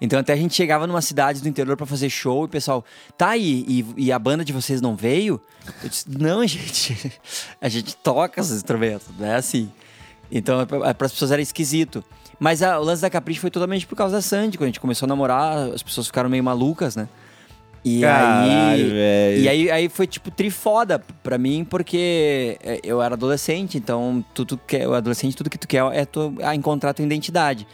[0.00, 2.84] Então até a gente chegava numa cidade do interior pra fazer show e o pessoal,
[3.16, 5.40] tá aí, e, e a banda de vocês não veio?
[5.82, 7.12] Eu disse, não, gente,
[7.60, 9.70] a gente toca esses instrumentos, não é assim.
[10.30, 12.04] Então para as pessoas era esquisito.
[12.38, 14.58] Mas a- o lance da Capricho foi totalmente por causa da Sandy.
[14.58, 17.08] Quando a gente começou a namorar, as pessoas ficaram meio malucas, né?
[17.88, 19.42] E Caralho, aí.
[19.42, 24.58] E aí, aí foi tipo trifoda pra mim, porque é, eu era adolescente, então tudo
[24.66, 27.64] que o adolescente, tudo que tu quer é tu, a encontrar tua identidade.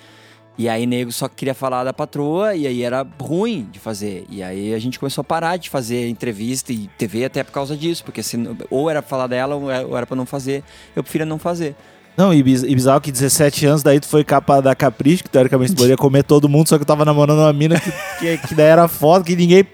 [0.59, 4.27] E aí nego só queria falar da patroa e aí era ruim de fazer.
[4.29, 7.75] E aí a gente começou a parar de fazer entrevista e TV até por causa
[7.75, 8.37] disso, porque se,
[8.69, 10.63] ou era falar dela ou era- pra não fazer.
[10.95, 11.75] Eu prefiro não fazer.
[12.15, 15.73] Não, e, biz- bizarro que 17 anos, daí tu foi capa da Capricho, que teoricamente
[15.73, 17.91] tu poderia comer todo mundo, só que eu tava namorando uma mina que,
[18.37, 19.65] que, que daí era foda, que ninguém.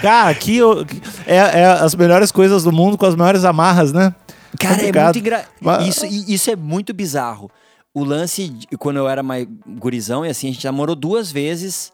[0.00, 0.58] Cara, aqui
[1.26, 4.14] é, é as melhores coisas do mundo com as maiores amarras, né?
[4.58, 5.04] Cara, é Complicado.
[5.06, 5.48] muito engraçado.
[5.60, 7.50] Mas- Isso, isso é muito bizarro.
[7.94, 11.92] O lance, de- quando eu era mais gurizão, e assim, a gente namorou duas vezes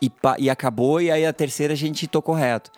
[0.00, 2.70] e, e acabou, e aí a terceira a gente tocou reto.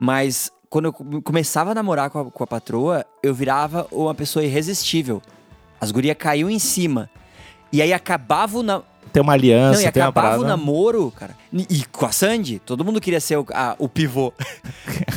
[0.00, 4.14] Mas quando eu come- começava a namorar com a, com a patroa, eu virava uma
[4.14, 5.22] pessoa irresistível.
[5.80, 7.08] As gurias caíam em cima.
[7.72, 10.42] E aí acabava o, na- Tem uma aliança, não, e tem uma acabava parada.
[10.44, 11.34] o namoro, cara.
[11.52, 14.32] E e com a Sandy, todo mundo queria ser o, a- o pivô.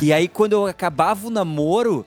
[0.00, 2.06] e aí, quando eu acabava o namoro,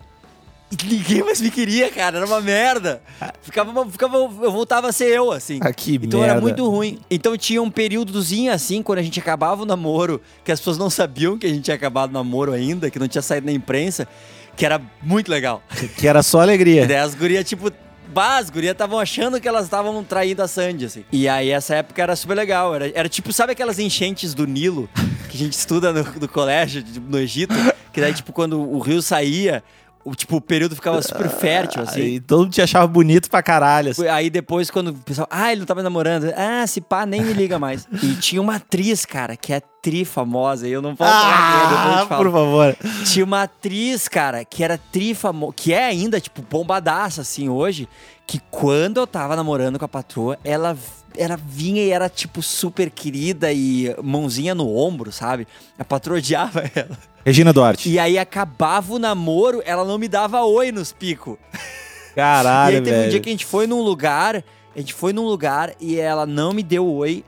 [0.86, 2.18] ninguém mais me queria, cara.
[2.18, 3.00] Era uma merda.
[3.44, 5.60] Ficava, ficava, eu voltava a ser eu, assim.
[5.62, 6.34] Ah, então merda.
[6.34, 6.98] era muito ruim.
[7.12, 10.90] Então tinha um períodozinho assim, quando a gente acabava o namoro, que as pessoas não
[10.90, 14.08] sabiam que a gente tinha acabado o namoro ainda, que não tinha saído na imprensa,
[14.56, 15.62] que era muito legal.
[15.98, 16.88] Que era só E alegria.
[16.88, 17.72] daí as gurias, tipo,
[18.14, 21.04] bah, as gurias estavam achando que elas estavam traindo a Sandy, assim.
[21.12, 22.76] E aí essa época era super legal.
[22.76, 24.88] Era, era tipo, sabe aquelas enchentes do Nilo
[25.30, 27.56] que a gente estuda no, no colégio, no Egito?
[27.92, 29.64] Que daí, tipo, quando o rio saía,
[30.06, 32.02] o, tipo, o período ficava super fértil, assim.
[32.02, 33.92] E todo mundo te achava bonito pra caralho.
[33.92, 34.08] assim.
[34.08, 37.34] Aí depois, quando o pessoal, ah, ele não tava namorando, ah, se pá, nem me
[37.34, 37.88] liga mais.
[38.02, 41.34] E tinha uma atriz, cara, que é tri famosa, e eu não posso falar quem
[41.34, 42.24] é, Ah, te falo.
[42.24, 42.78] por favor.
[43.06, 47.88] Tinha uma atriz, cara, que era trifamo, que é ainda, tipo, bombadaça, assim, hoje,
[48.26, 50.78] que quando eu tava namorando com a patroa, ela,
[51.16, 55.48] ela vinha e era, tipo, super querida e mãozinha no ombro, sabe?
[55.78, 56.98] A patroa odiava ela.
[57.26, 57.90] Regina Duarte.
[57.90, 61.38] E aí acabava o namoro, ela não me dava oi nos picos.
[62.12, 63.08] e Caralho, aí teve velho.
[63.08, 64.44] um dia que a gente foi num lugar,
[64.76, 67.24] a gente foi num lugar e ela não me deu oi.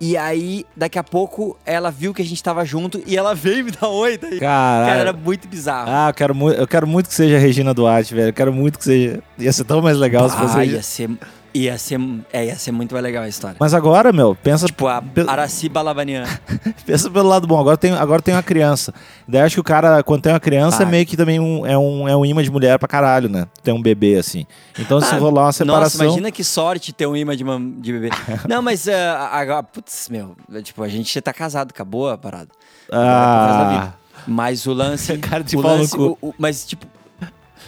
[0.00, 3.64] E aí, daqui a pouco, ela viu que a gente tava junto e ela veio
[3.64, 4.16] me dar oi.
[4.16, 4.38] Daí.
[4.38, 4.86] Caralho.
[4.88, 5.90] Cara, era muito bizarro.
[5.90, 8.28] Ah, eu quero, eu quero muito que seja a Regina Duarte, velho.
[8.28, 9.20] Eu quero muito que seja.
[9.36, 10.64] Ia ser tão mais legal se Ah, fosse.
[10.66, 11.10] ia ser,
[11.54, 11.98] ia ser,
[12.32, 13.56] é, ia ser muito mais legal a história.
[13.58, 16.24] Mas agora, meu, pensa, Tipo, a Araci Balabanian.
[16.86, 17.58] pensa pelo lado bom.
[17.58, 18.92] Agora tem, agora tem uma criança.
[19.26, 21.76] Daí acho que o cara, quando tem uma criança, é meio que também um, é,
[21.76, 23.46] um, é um imã de mulher pra caralho, né?
[23.62, 24.46] Tem um bebê assim.
[24.78, 25.82] Então, se Ah, rolar uma separação.
[25.82, 28.10] Nossa, imagina que sorte ter um imã de, mam- de bebê.
[28.48, 32.48] Não, mas ah, agora, putz, meu, é, tipo, a gente tá casado, acabou a parada.
[32.90, 33.92] É Ah.
[34.26, 35.16] Mas o lance.
[35.18, 36.86] Cara de o lance, o- o- mas, tipo.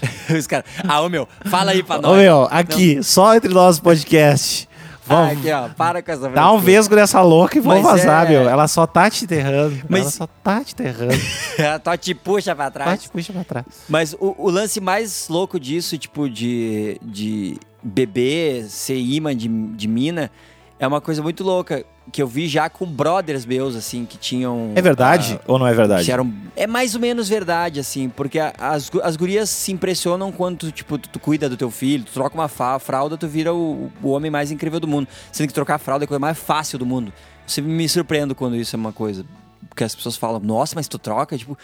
[0.37, 0.65] Os caras.
[0.87, 2.19] Ah, ô meu, fala aí pra Ô, nós.
[2.19, 4.69] meu, aqui, só entre nós podcast.
[5.09, 8.27] Ah, Vamos, aqui, ó, para com essa dá um vesgo nessa louca e vamos vazar,
[8.27, 8.49] é- meu.
[8.49, 9.77] Ela só tá te enterrando.
[9.89, 11.15] Mas- Ela só tá te enterrando.
[11.59, 13.03] Ela te puxa pra Só trás.
[13.03, 13.67] te puxa pra trás.
[13.89, 19.89] Mas o, o lance mais louco disso, tipo, de, de bebê ser imã de, de
[19.89, 20.31] mina,
[20.79, 21.85] é uma coisa muito louca.
[22.13, 24.73] Que eu vi já com brothers meus, assim, que tinham.
[24.75, 26.11] É verdade ah, ou não é verdade?
[26.11, 30.59] eram, é mais ou menos verdade, assim, porque a- as, as gurias se impressionam quando
[30.59, 33.55] tu, tipo, tu, tu cuida do teu filho, tu troca uma fa- fralda, tu vira
[33.55, 35.07] o, o homem mais incrível do mundo.
[35.31, 37.13] Sendo que trocar a fralda é a coisa mais fácil do mundo.
[37.45, 39.25] Eu sempre me surpreendo quando isso é uma coisa.
[39.69, 41.39] Porque as pessoas falam, nossa, mas tu troca?
[41.39, 41.57] Tipo,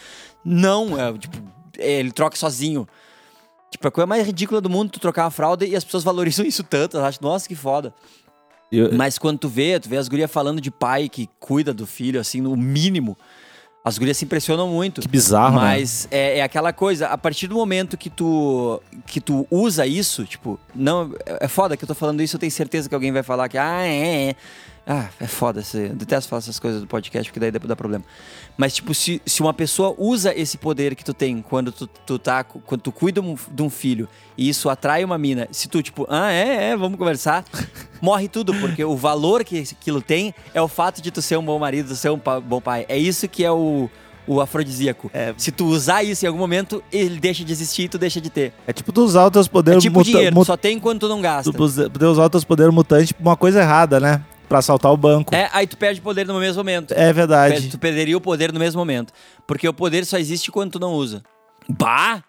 [0.44, 1.38] não, é, tipo,
[1.78, 2.87] é, ele troca sozinho.
[3.70, 6.44] Tipo, a coisa mais ridícula do mundo tu trocar uma fralda e as pessoas valorizam
[6.46, 6.96] isso tanto.
[6.96, 7.92] Elas acham, nossa, que foda.
[8.70, 11.87] Eu- Mas quando tu vê, tu vê as gurias falando de pai que cuida do
[11.87, 13.16] filho, assim, no mínimo.
[13.85, 15.00] As gurias se impressionam muito.
[15.00, 15.66] Que bizarro, né?
[15.66, 20.24] Mas é, é aquela coisa, a partir do momento que tu, que tu usa isso,
[20.24, 21.14] tipo, não.
[21.24, 23.48] É é foda que eu tô falando isso, eu tenho certeza que alguém vai falar
[23.48, 24.37] que, ah, é, é.
[24.88, 25.61] Ah, é foda.
[25.61, 28.05] esse- detesto falar essas coisas do podcast, porque daí dá, dá problema.
[28.57, 32.18] Mas, tipo, se, se uma pessoa usa esse poder que tu tem quando tu, tu
[32.20, 32.44] tá.
[32.44, 33.20] Quando tu cuida
[33.51, 36.96] de um filho e isso atrai uma mina, se tu, tipo, ah, é, é, vamos
[36.99, 37.44] conversar,
[38.01, 41.44] morre tudo, porque o valor que aquilo tem é o fato de tu ser um
[41.44, 42.87] bom marido, ser um pa- bom pai.
[42.88, 43.90] É isso que é o.
[44.29, 45.09] O afrodisíaco.
[45.14, 45.33] É.
[45.38, 48.29] Se tu usar isso em algum momento, ele deixa de existir e tu deixa de
[48.29, 48.53] ter.
[48.66, 51.09] É tipo tu usar os teus É poderes tipo muta- dinheiro, só tem enquanto tu
[51.09, 51.53] não gasta.
[51.53, 54.20] tu poder usar os teus poderes mutantes pra uma coisa errada, né?
[54.48, 55.35] Pra assaltar o banco.
[55.35, 56.92] É, aí tu perde poder no mesmo momento.
[56.94, 57.68] É verdade.
[57.68, 59.12] Tu perderia o poder no mesmo momento.
[59.46, 61.22] Porque o poder só existe quando tu não usa.
[61.68, 62.22] Bah!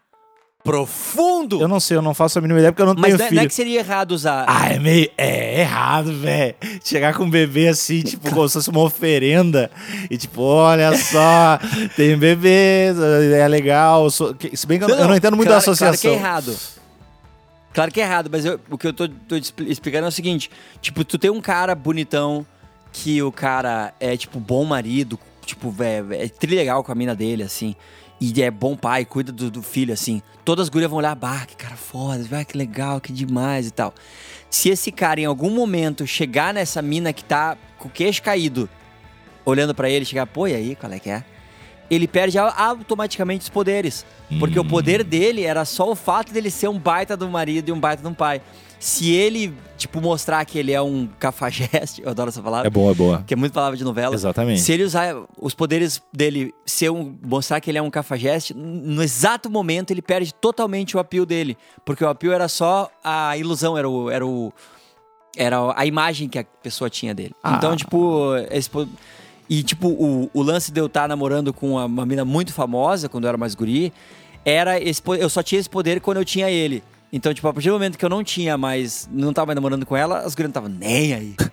[0.64, 1.62] Profundo!
[1.62, 3.26] Eu não sei, eu não faço a mínima ideia porque eu não Mas tenho não
[3.26, 3.40] é, filho.
[3.40, 4.44] não é que seria errado usar.
[4.50, 5.10] Ah, é meio.
[5.18, 6.56] É errado, velho.
[6.84, 9.72] Chegar com um bebê assim, tipo, como se fosse uma oferenda.
[10.12, 11.58] E tipo, olha só,
[11.96, 14.10] tem bebês, é legal.
[14.10, 16.02] sou- Se bem que eu, eu não entendo muito claro, da associação.
[16.12, 16.77] Claro que é errado.
[17.78, 20.12] Claro que é errado, mas eu- o que eu tô, tô expli- explicando é o
[20.12, 20.50] seguinte:
[20.82, 22.44] tipo, tu tem um cara bonitão
[22.92, 27.44] que o cara é, tipo, bom marido, tipo, é, é trilegal com a mina dele,
[27.44, 27.76] assim.
[28.20, 30.24] E é bom pai, cuida do, do filho, assim.
[30.44, 33.72] Todas as gurias vão olhar, bah, que cara foda, vai, que legal, que demais e
[33.72, 33.94] tal.
[34.50, 38.68] Se esse cara, em algum momento, chegar nessa mina que tá com o queixo caído,
[39.46, 41.24] olhando pra ele, chegar, pô, e aí, qual é que é?
[41.90, 44.06] Ele perde automaticamente os poderes.
[44.40, 47.72] Porque o poder dele era só o fato dele ser um baita do marido e
[47.72, 48.42] um baita de um pai.
[48.80, 52.92] Se ele, tipo, mostrar que ele é um cafajeste, eu adoro essa palavra, É boa,
[52.92, 53.24] é boa.
[53.26, 54.14] que é muito palavra de novela.
[54.14, 54.62] Exatamente.
[54.62, 59.02] Se ele usar os poderes dele, ser um, mostrar que ele é um cafajeste, no
[59.02, 61.58] exato momento ele perde totalmente o apio dele.
[61.84, 64.12] Porque o apio era só a ilusão, era o.
[64.12, 64.54] Era, o,
[65.36, 67.34] era a imagem que a pessoa tinha dele.
[67.42, 67.56] Ah.
[67.58, 68.70] Então, tipo, esse.
[69.50, 73.08] E, tipo, o, o lance de eu estar namorando com uma, uma mina muito famosa,
[73.08, 73.94] quando eu era mais guri,
[74.44, 75.02] era esse.
[75.20, 76.84] Eu só tinha esse poder quando eu tinha ele.
[77.14, 79.08] Então, tipo, a partir do momento que eu não tinha mais.
[79.12, 81.36] Não tava mais namorando com ela, as gurias não estavam nem aí.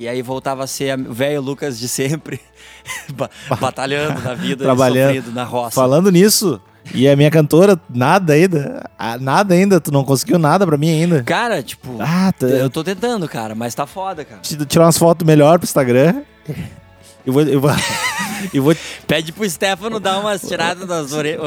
[0.00, 2.38] E aí voltava a ser o velho Lucas de sempre,
[3.16, 5.06] ba- batalhando na vida, Trabalhando.
[5.16, 5.74] sofrendo na roça.
[5.74, 6.60] Falando nisso,
[6.94, 8.88] e a minha cantora, nada ainda.
[9.20, 11.24] Nada ainda, tu não conseguiu nada pra mim ainda.
[11.24, 12.46] Cara, tipo, Ah, tá.
[12.46, 14.40] eu tô tentando, cara, mas tá foda, cara.
[14.68, 16.22] Tirar umas fotos melhor pro Instagram.
[17.26, 17.42] Eu vou.
[17.42, 17.70] Eu vou,
[18.54, 18.76] eu vou
[19.06, 21.40] Pede pro Stefano dar umas tiradas das orelhas.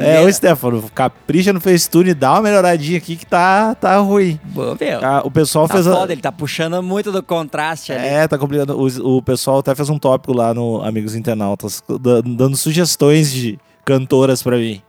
[0.00, 4.40] é, ô Stefano, capricha no Facetune, dá uma melhoradinha aqui que tá, tá ruim.
[4.54, 5.86] Meu, Ah, o pessoal tá fez.
[5.86, 8.06] a- foda, ele tá puxando muito do contraste ali.
[8.06, 8.70] É, tá complicado.
[8.78, 13.58] O, o pessoal até fez um tópico lá no Amigos Internautas, da- dando sugestões de
[13.84, 14.80] cantoras pra mim.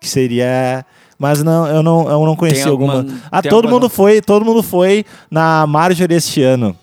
[0.00, 0.84] Que seria.
[1.18, 3.18] Mas não, eu não, eu não conheci alguma- alguma.
[3.32, 6.76] Ah, todo alguma- mundo foi, todo mundo foi na Marjorie este ano.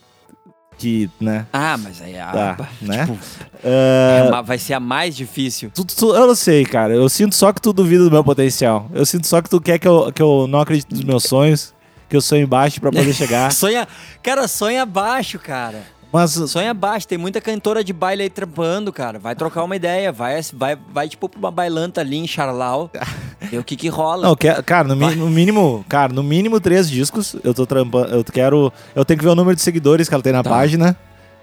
[0.83, 1.45] Que, né?
[1.53, 3.05] Ah, mas aí a, Tá, né?
[3.05, 3.17] tipo,
[3.63, 5.71] Ah, é uma- vai ser a mais difícil.
[5.73, 6.93] tu- tu- eu não sei, cara.
[6.93, 8.89] Eu sinto só que tu duvida do meu potencial.
[8.93, 11.73] Eu sinto só que tu quer que eu, que eu não acredite nos meus sonhos.
[12.09, 13.49] Que eu sonho baixo pra poder chegar.
[13.53, 13.87] Sonha,
[14.21, 15.83] cara, sonha baixo, cara.
[16.13, 19.17] Mas Sonha baixo, tem muita cantora de baile aí trampando, cara.
[19.17, 22.91] Vai trocar uma ideia, vai, vai, vai tipo pra uma bailanta ali em Charlau.
[23.49, 24.28] Ver o que que rola.
[24.28, 27.36] Não, que- cara, no, mi- no mínimo, cara, no mínimo três discos.
[27.43, 30.23] Eu tô trampando, eu quero, eu tenho que ver o número de seguidores que ela
[30.23, 30.49] tem na Tá.
[30.52, 30.95] página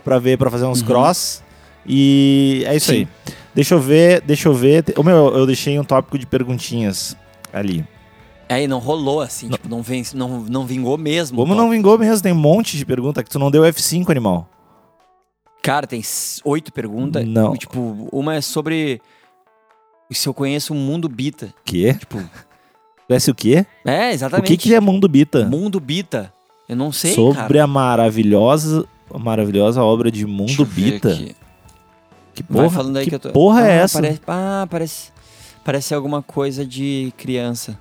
[0.04, 0.86] pra ver, para fazer uns Uhum.
[0.86, 1.42] cross.
[1.86, 2.98] E é isso Sim.
[3.00, 3.08] aí.
[3.54, 4.84] Deixa eu ver, deixa eu ver.
[4.96, 7.16] O meu, eu deixei um tópico de perguntinhas
[7.52, 7.84] ali.
[8.48, 11.36] Aí não rolou assim, tipo, não, vem, não, não vingou mesmo.
[11.36, 12.22] Como não vingou mesmo?
[12.22, 14.48] Tem um monte de pergunta que tu não deu F5, animal.
[15.62, 16.02] Cara, tem
[16.44, 17.26] oito perguntas.
[17.26, 17.54] Não.
[17.56, 19.00] Tipo, uma é sobre
[20.10, 21.52] se eu conheço o mundo Bita.
[21.64, 21.94] Quê?
[21.94, 22.18] Tipo,
[23.06, 23.66] Conhece o quê?
[23.84, 24.46] é, O exatamente.
[24.46, 25.44] que que é Mundo Bita?
[25.44, 26.32] Mundo Bita.
[26.68, 27.64] Eu não sei, Sobre cara.
[27.64, 31.12] a maravilhosa, a maravilhosa obra de Mundo Bita.
[31.12, 31.34] aqui.
[32.32, 33.30] Que Vai porra, falando aí que que, eu tô.
[33.30, 34.00] porra é Ah, essa?
[34.00, 35.12] Parece, ah, parece,
[35.64, 37.76] parece alguma coisa de criança.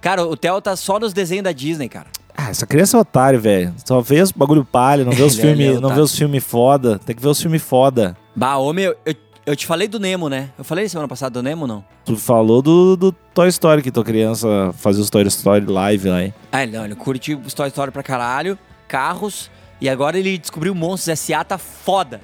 [0.00, 2.08] Cara, o Theo tá só nos desenhos da Disney, cara.
[2.36, 3.72] Ah, essa criança é otário, velho.
[3.84, 6.42] Só vê os bagulho palha, não vê os Ele é- filmes, não vê os filmes
[6.44, 6.98] foda.
[6.98, 8.16] Tem que ver os filmes foda.
[8.34, 9.14] Bah, ô meu, eu,
[9.46, 10.50] eu te falei do Nemo, né?
[10.58, 11.84] Eu falei semana passada do Nemo, não?
[12.04, 16.24] Tu falou do, do Toy Story, que tua criança fazia os Toy Story live lá,
[16.24, 16.34] hein?
[16.50, 21.44] Ah, não, ele curte Toy Story pra caralho, carros, e agora ele descobriu Monstros S.A.
[21.44, 22.20] tá foda.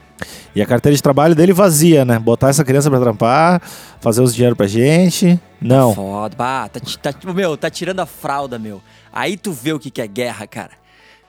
[0.54, 2.18] E a carteira de trabalho dele vazia, né?
[2.18, 3.62] Botar essa criança pra trampar,
[4.00, 5.38] fazer os dinheiro pra gente.
[5.60, 5.94] Não.
[5.94, 8.82] Foda, bah, tá, tá, tipo, meu, tá tirando a fralda, meu.
[9.12, 10.72] Aí tu vê o que que é guerra, cara.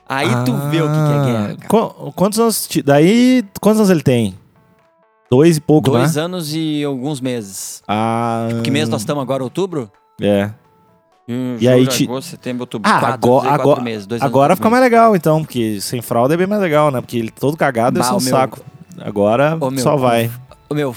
[0.08, 1.58] Aí tu vê o que que é guerra, cara.
[1.64, 2.68] Ah, Qu- quantos anos.
[2.84, 4.38] Daí, quantos anos ele tem?
[5.30, 6.22] Dois e pouco, Dois né?
[6.22, 7.82] anos e alguns meses.
[7.88, 8.48] Ah.
[8.62, 9.42] Que mês nós estamos agora?
[9.42, 9.90] Outubro?
[10.20, 10.50] É.
[11.28, 12.90] Hum, E aí ti- agosto, setembro, outubro.
[12.90, 16.36] Ah, quatro, agora, quatro agora, meses, agora fica mais legal, então, porque sem fralda é
[16.36, 17.00] bem mais legal, né?
[17.00, 18.60] Porque ele todo cagado é Bah, só um meu- saco.
[19.00, 20.30] Agora Ô, meu, só vai.
[20.68, 20.94] Ô, meu, eu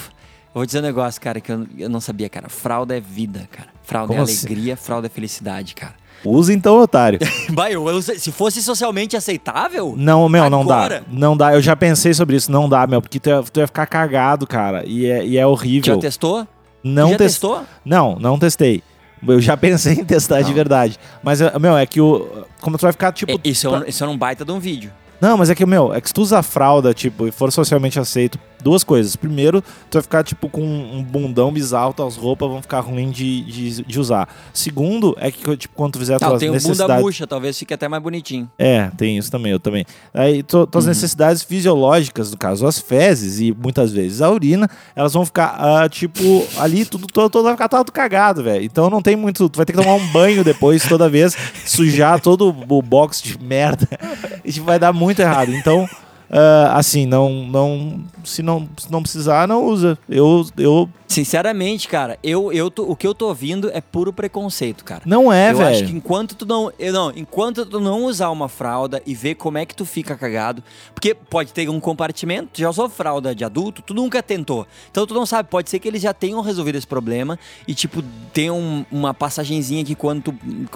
[0.52, 2.48] vou dizer um negócio, cara, que eu, eu não sabia, cara.
[2.50, 3.68] Fralda é vida, cara.
[3.84, 4.46] Fralda Como é assim?
[4.46, 5.94] alegria, fralda é felicidade, cara.
[6.28, 7.18] Usa então, otário.
[7.50, 10.76] Bah, eu- eu- se fosse socialmente aceitável, Não, meu, não dá.
[10.76, 11.02] Agora?
[11.10, 11.54] Não dá.
[11.54, 12.50] Eu já pensei sobre isso.
[12.50, 14.84] Não dá, meu, porque tu ia, tu ia ficar cagado, cara.
[14.86, 15.94] E é, e é horrível.
[15.94, 16.46] já testou?
[16.82, 17.62] Não já tes- testou?
[17.84, 18.82] Não, não testei.
[19.26, 20.54] Eu já pensei em testar de Não.
[20.54, 20.98] verdade.
[21.22, 22.28] Mas, meu, é que o.
[22.60, 23.32] Como tu vai ficar, tipo.
[23.32, 24.92] É, isso, é um, isso é um baita de um vídeo.
[25.20, 27.98] Não, mas é que, meu, é que se tu usar fralda, tipo, e for socialmente
[27.98, 29.14] aceito, duas coisas.
[29.14, 33.42] Primeiro, tu vai ficar, tipo, com um bundão bizarro, tuas roupas vão ficar ruins de,
[33.42, 34.28] de, de usar.
[34.52, 37.02] Segundo, é que, tipo, quando tu fizer Não, tuas tem um bunda necessidades...
[37.02, 38.50] murcha, talvez fique até mais bonitinho.
[38.58, 39.84] É, tem isso também, eu também.
[40.12, 40.88] Aí, tu- tuas Uhum.
[40.88, 45.88] necessidades fisiológicas, no caso, as fezes e muitas vezes a urina, elas vão ficar, ah,
[45.88, 48.64] tipo, ali, tudo, todo, todo vai ficar todo cagado, velho.
[48.64, 49.48] Então não tem muito.
[49.48, 53.38] Tu vai ter que tomar um banho depois, toda vez, sujar todo o box de
[53.38, 53.86] merda.
[54.44, 55.52] E tipo, vai dar muito errado.
[55.52, 55.88] Então.
[56.30, 59.98] Ah, assim, não, não, se não, se não precisar, não usa.
[60.08, 64.84] Eu, eu, Sinceramente, cara, eu, eu tô- o que eu tô ouvindo é puro preconceito,
[64.84, 65.02] cara.
[65.06, 65.96] não é, eu acho que velho.
[65.96, 69.64] enquanto tu não, eu não, enquanto tu não usar uma fralda e ver como é
[69.64, 70.62] que tu fica cagado,
[70.94, 74.66] porque pode ter um compartimento, tu já usou fralda de adulto, tu nunca tentou.
[74.90, 77.38] Então tu não sabe, pode ser que eles já tenham resolvido esse problema
[77.68, 80.34] e tipo tem um- uma passagenzinha que quando tu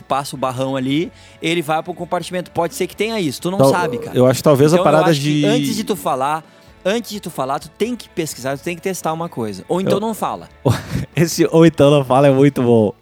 [0.08, 1.10] passa o barrão ali,
[1.42, 2.50] ele vai pro compartimento.
[2.52, 4.16] Pode ser que tenha isso, tu não Tal- sabe, cara.
[4.16, 5.44] Eu acho que talvez Então, a parada de.
[5.44, 6.44] antes de tu falar,
[6.84, 9.64] antes de tu falar, tu tem que pesquisar, tu tem que testar uma coisa.
[9.68, 10.48] Ou então Eu- não fala.
[11.14, 12.92] Esse ou então não fala é muito bom.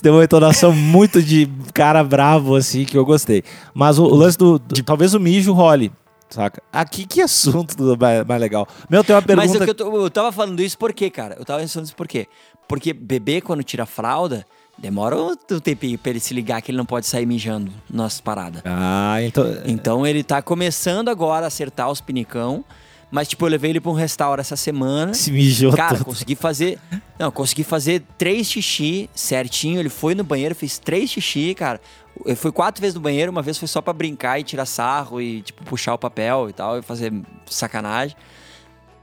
[0.00, 3.42] Tem uma entonação muito de cara bravo, assim, que eu gostei.
[3.74, 5.92] Mas o, o lance do, do- Talvez o mijo role,
[6.30, 6.62] saca?
[6.72, 8.66] Aqui que assunto mais, mais legal.
[8.88, 9.48] Meu, tem uma pergunta.
[9.58, 11.36] Mas é eu, tô- eu tava falando isso por quê, cara?
[11.38, 12.26] Eu tava falando isso por quê?
[12.66, 14.46] Porque bebê, quando tira a fralda,
[14.78, 18.62] demora um tempinho pra ele se ligar que ele não pode sair mijando nas paradas.
[18.64, 19.44] Ah, então.
[19.66, 22.64] Então ele tá começando agora a acertar os pinicão.
[23.10, 25.14] Mas, tipo, eu levei ele pra um restaurante essa semana.
[25.14, 26.04] Se mijou Cara, todo.
[26.04, 26.78] consegui fazer.
[27.18, 29.80] Não, consegui fazer três xixi certinho.
[29.80, 31.80] Ele foi no banheiro, fez três xixi, cara.
[32.26, 35.22] Ele foi quatro vezes no banheiro, uma vez foi só pra brincar e tirar sarro
[35.22, 37.12] e, tipo, puxar o papel e tal, e fazer
[37.46, 38.14] sacanagem.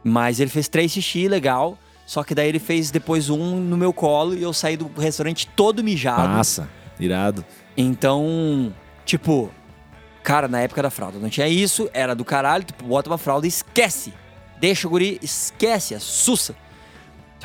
[0.03, 1.77] Mas ele fez três xixi, legal.
[2.05, 5.47] Só que daí ele fez depois um no meu colo e eu saí do restaurante
[5.55, 6.29] todo mijado.
[6.29, 7.43] Massa, irado.
[7.75, 8.71] Então,
[9.03, 9.49] tipo,
[10.25, 13.45] cara, na época da fralda não tinha isso, era do caralho, tu bota uma fralda
[13.45, 14.13] e esquece.
[14.59, 16.55] Deixa o guri, esquece, assusta.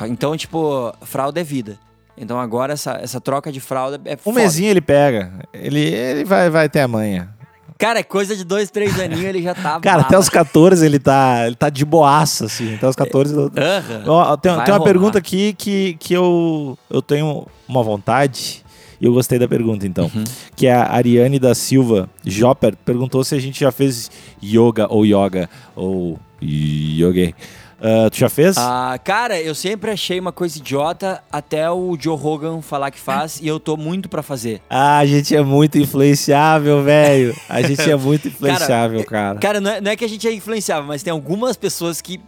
[0.07, 1.77] Então, tipo, fralda é vida.
[2.17, 4.39] Então agora essa, essa troca de fralda é Um foda.
[4.39, 5.31] mesinho ele pega.
[5.53, 7.29] Ele, ele vai, vai ter a manha.
[7.77, 9.79] Cara, é coisa de dois, três aninhos ele já tá.
[9.81, 12.75] Cara, até os 14 ele tá, ele tá de boaça, assim.
[12.75, 13.33] Até os 14.
[13.33, 14.03] eu- Aham.
[14.07, 14.83] Ó, tem, tem uma rolar.
[14.83, 18.63] pergunta aqui que, que eu, eu tenho uma vontade
[19.01, 20.11] e eu gostei da pergunta, então.
[20.13, 20.23] Uhum.
[20.55, 24.11] Que é a Ariane da Silva Jopper perguntou se a gente já fez
[24.41, 27.33] yoga ou yoga ou yoga.
[27.81, 28.55] Ah, tu já fez?
[28.59, 33.39] Ah, cara, eu sempre achei uma coisa idiota até o Joe Rogan falar que faz
[33.41, 34.61] e eu tô muito pra fazer.
[34.69, 37.35] Ah, a gente é muito influenciável, velho.
[37.49, 39.39] A gente é muito influenciável, cara.
[39.39, 42.21] Cara, não é, não é que a gente é influenciável, mas tem algumas pessoas que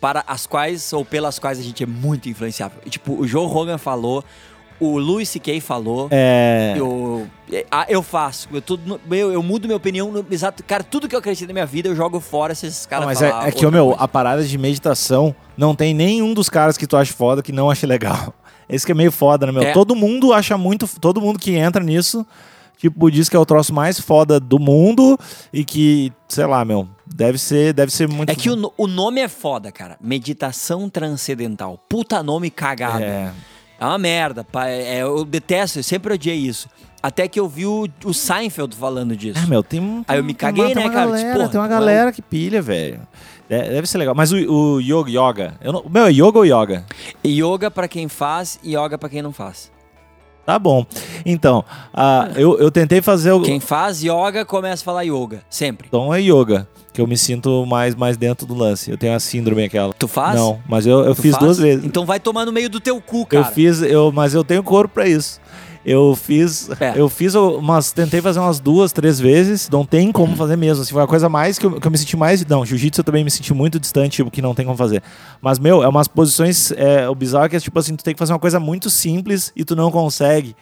[0.00, 2.78] para as quais ou pelas quais a gente é muito influenciável.
[2.88, 4.24] Tipo, o Joe Rogan falou,
[4.80, 5.60] o Louis C.K.
[5.60, 6.08] falou.
[6.10, 6.74] É.
[6.76, 7.26] Eu,
[7.70, 11.14] ah, eu faço, eu, tudo, eu, eu mudo minha opinião, no, exato, cara, tudo que
[11.14, 13.52] eu acredito na minha vida eu jogo fora se esses Não, caras mas é, é
[13.52, 14.02] que, meu, coisa.
[14.02, 17.70] a parada de meditação não tem nenhum dos caras que tu acha foda que não
[17.70, 18.34] acha legal.
[18.68, 19.62] Esse que é meio foda, né, meu?
[19.62, 19.72] É.
[19.72, 20.88] Todo mundo acha muito.
[20.98, 22.26] Todo mundo que entra nisso,
[22.78, 25.18] tipo, diz que é o troço mais foda do mundo
[25.52, 28.30] e que, sei lá, meu, deve ser, deve ser muito.
[28.30, 29.98] É que o, o nome é foda, cara.
[30.00, 31.78] Meditação transcendental.
[31.90, 33.04] Puta nome cagado.
[33.04, 33.30] É.
[33.78, 34.44] É uma merda.
[34.44, 36.68] pá, é- eu detesto, eu sempre odiei isso.
[37.02, 39.38] Até que eu vi o, o Seinfeld falando disso.
[39.42, 40.02] Ah, meu, tem um.
[40.08, 41.06] Aí eu me uma- caguei, né, uma cara?
[41.06, 43.00] Galera, Tipo, porra, tem uma é galera que pilha, velho.
[43.50, 44.14] É, Deve ser legal.
[44.14, 45.54] Mas o, o yoga, yoga.
[45.60, 46.84] Eu não, meu, é yoga ou yoga?
[47.26, 49.70] Yoga pra quem faz e yoga pra quem não faz.
[50.46, 50.86] Tá bom.
[51.26, 53.42] Então, ah, eu, eu tentei fazer o.
[53.42, 55.42] Quem faz yoga começa a falar yoga.
[55.50, 55.88] Sempre.
[55.88, 58.90] Então é yoga, que eu me sinto mais, mais dentro do lance.
[58.90, 59.92] Eu tenho a síndrome aquela.
[59.92, 60.36] Tu faz?
[60.36, 61.44] Não, mas eu, eu Tu fiz faz?
[61.44, 61.84] duas vezes.
[61.84, 63.44] Então vai tomar no meio do teu cu, cara.
[63.46, 65.40] eu fiz, eu, mas eu tenho corpo pra isso.
[65.84, 66.94] Eu fiz, É.
[66.96, 70.82] eu fiz umas, tentei fazer umas duas, três vezes, não tem como fazer mesmo.
[70.82, 72.46] Assim, foi a coisa mais que eu, que eu me senti mais.
[72.46, 75.02] Não, jiu-jitsu eu também me senti muito distante, tipo, que não tem como fazer.
[75.42, 76.72] Mas, meu, é umas posições.
[76.72, 79.52] É, o bizarro é que, tipo assim, tu tem que fazer uma coisa muito simples
[79.54, 80.56] e tu não consegue.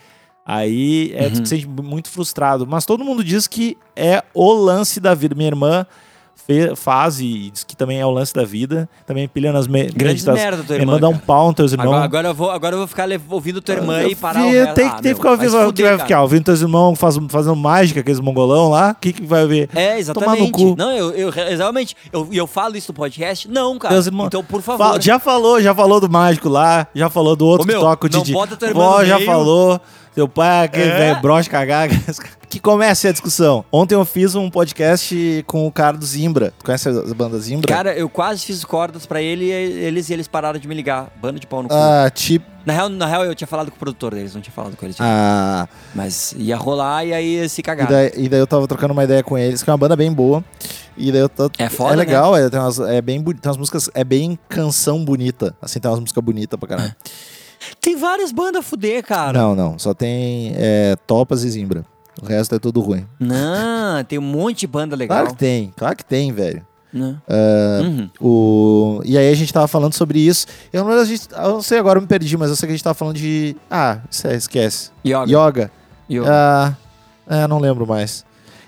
[0.45, 1.43] Aí é, tu Uhum.
[1.45, 2.67] te sente muito frustrado.
[2.67, 5.37] Mas todo mundo diz que é o lance da vida.
[5.37, 5.87] Minha irmã
[6.35, 8.89] fe- faz e diz que também é o lance da vida.
[9.07, 10.43] Também pilha nas me Grande meditações.
[10.43, 11.01] merda, tua Minha irmã.
[11.01, 11.87] dá um pau nos teus irmãos.
[11.89, 14.57] Agora, agora eu vou, agora eu vou ficar ouvindo tua irmã e parar o Vi-
[14.59, 14.75] resto.
[14.75, 17.17] Tem, Ah, tem que ficar vai ouvindo, tu fuder, vai ficar ouvindo teus irmãos faz,
[17.29, 18.91] fazendo mágica, aqueles mongolão lá.
[18.91, 19.69] O que, que vai ver?
[19.75, 20.53] É, Tomar no exatamente.
[20.53, 20.75] cu.
[20.77, 21.97] Não, eu, eu realmente.
[22.13, 23.49] Eu, e eu falo isso no podcast?
[23.49, 23.95] Não, cara.
[23.95, 24.85] Irmãos- Então, por favor.
[24.85, 27.87] Fala- já falou, já falou do mágico lá, já falou do outro Ô, meu, que
[27.87, 28.33] toca o não Didi.
[28.33, 29.27] bota tua irmã Vó já meio.
[29.31, 29.81] falou.
[30.15, 30.99] Teu pai, é aquele É?
[30.99, 31.49] velho broche.
[32.53, 33.65] Que comece a discussão.
[33.73, 36.53] Ontem eu fiz um podcast com o cara do Zimbra.
[36.59, 37.67] Tu conhece a banda Zimbra?
[37.67, 41.11] Cara, eu quase fiz cordas pra ele e eles, e eles pararam de me ligar.
[41.19, 41.75] Bando de pau no cu.
[41.75, 42.45] Ah, tipo.
[42.67, 44.85] Na, real, na real, eu tinha falado com o produtor deles, não tinha falado com
[44.85, 44.99] eles.
[45.01, 47.91] Ah, Mas ia rolar e aí se e cagaram.
[47.91, 50.13] daí, e daí eu tava trocando uma ideia com eles, que é uma banda bem
[50.13, 50.45] boa.
[50.95, 53.57] E daí eu tô, É foda, É legal, é, tem, umas, é bem tem umas
[53.57, 55.57] músicas, é bem canção bonita.
[55.63, 56.95] Assim, tem umas músicas bonitas pra caralho.
[57.81, 59.39] Tem várias bandas a fuder, cara.
[59.39, 61.85] Não, não, só tem é, Topas e Zimbra.
[62.23, 63.07] O resto é tudo ruim.
[63.19, 65.19] Não, tem um monte de banda legal.
[65.19, 66.65] Claro que tem, claro que tem, velho.
[66.95, 68.11] Ah, Uhum.
[68.21, 69.01] O...
[69.05, 70.47] E aí a gente tava falando sobre isso.
[70.73, 72.77] Eu não, gente- eu não sei agora, eu me perdi, mas eu sei que a
[72.77, 73.57] gente tava falando de.
[73.71, 74.91] Ah, isso é, esquece.
[75.05, 75.25] Yoga.
[75.27, 75.71] Yoga.
[76.11, 76.29] Yoga.
[76.31, 76.75] Ah,
[77.27, 78.25] é, não lembro mais.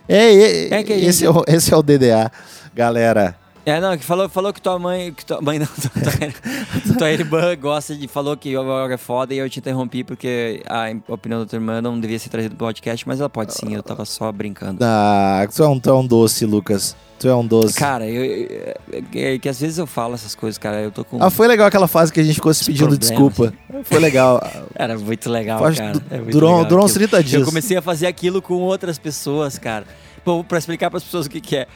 [0.09, 2.33] É, é, É gente- esse, é o, esse é o DDA,
[2.75, 3.37] galera.
[3.67, 5.13] É, não, que falou, falou que tua mãe.
[5.13, 5.67] Que tua mãe não,
[6.87, 8.07] tua, tua irmã gosta de.
[8.07, 11.81] Falou que yoga é foda e eu te interrompi porque a opinião da tua irmã
[11.81, 14.81] não devia ser trazida pro podcast, mas ela pode sim, eu tava só brincando.
[14.83, 16.95] Ah, tu é um, tu é um doce, Lucas.
[17.19, 17.75] Tu é um doce.
[17.79, 18.75] Cara, eu, eu-
[19.15, 21.23] é que às vezes eu falo essas coisas, cara, eu tô com.
[21.23, 23.55] Ah, foi legal aquela fase que a gente ficou se pedindo desculpa.
[23.85, 24.43] Foi legal.
[24.75, 25.99] Era muito legal, Faz- cara.
[26.11, 27.09] É muito durou legal durou uns aquilo.
[27.09, 27.41] 30 dias.
[27.41, 29.87] Eu comecei a fazer aquilo com outras pessoas, cara.
[30.25, 31.67] Bom, pra explicar pras pessoas o que, que é.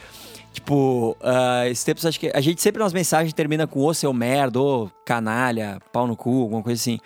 [0.51, 2.31] Tipo, ah, esses tempos acho que.
[2.33, 6.41] A gente sempre nas mensagens termina com ô seu merda, ô canalha, pau no cu,
[6.41, 6.99] alguma coisa assim.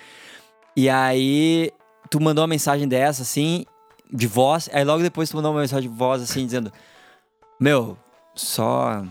[0.76, 1.72] E aí,
[2.10, 3.66] tu mandou uma mensagem dessa, assim,
[4.12, 4.70] de voz.
[4.72, 6.72] Aí logo depois tu mandou uma mensagem de voz, assim, dizendo:
[7.60, 7.98] Meu,
[8.34, 9.04] só.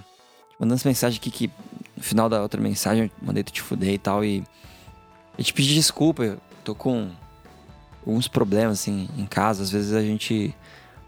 [0.59, 1.51] Mandando essa mensagem aqui que
[1.97, 4.25] no final da outra mensagem eu mandei tu te fuder e tal.
[4.25, 4.45] E
[5.37, 7.11] eu te pedi desculpa, eu tô com
[8.07, 9.63] alguns problemas, assim, em casa.
[9.63, 10.55] Às vezes a gente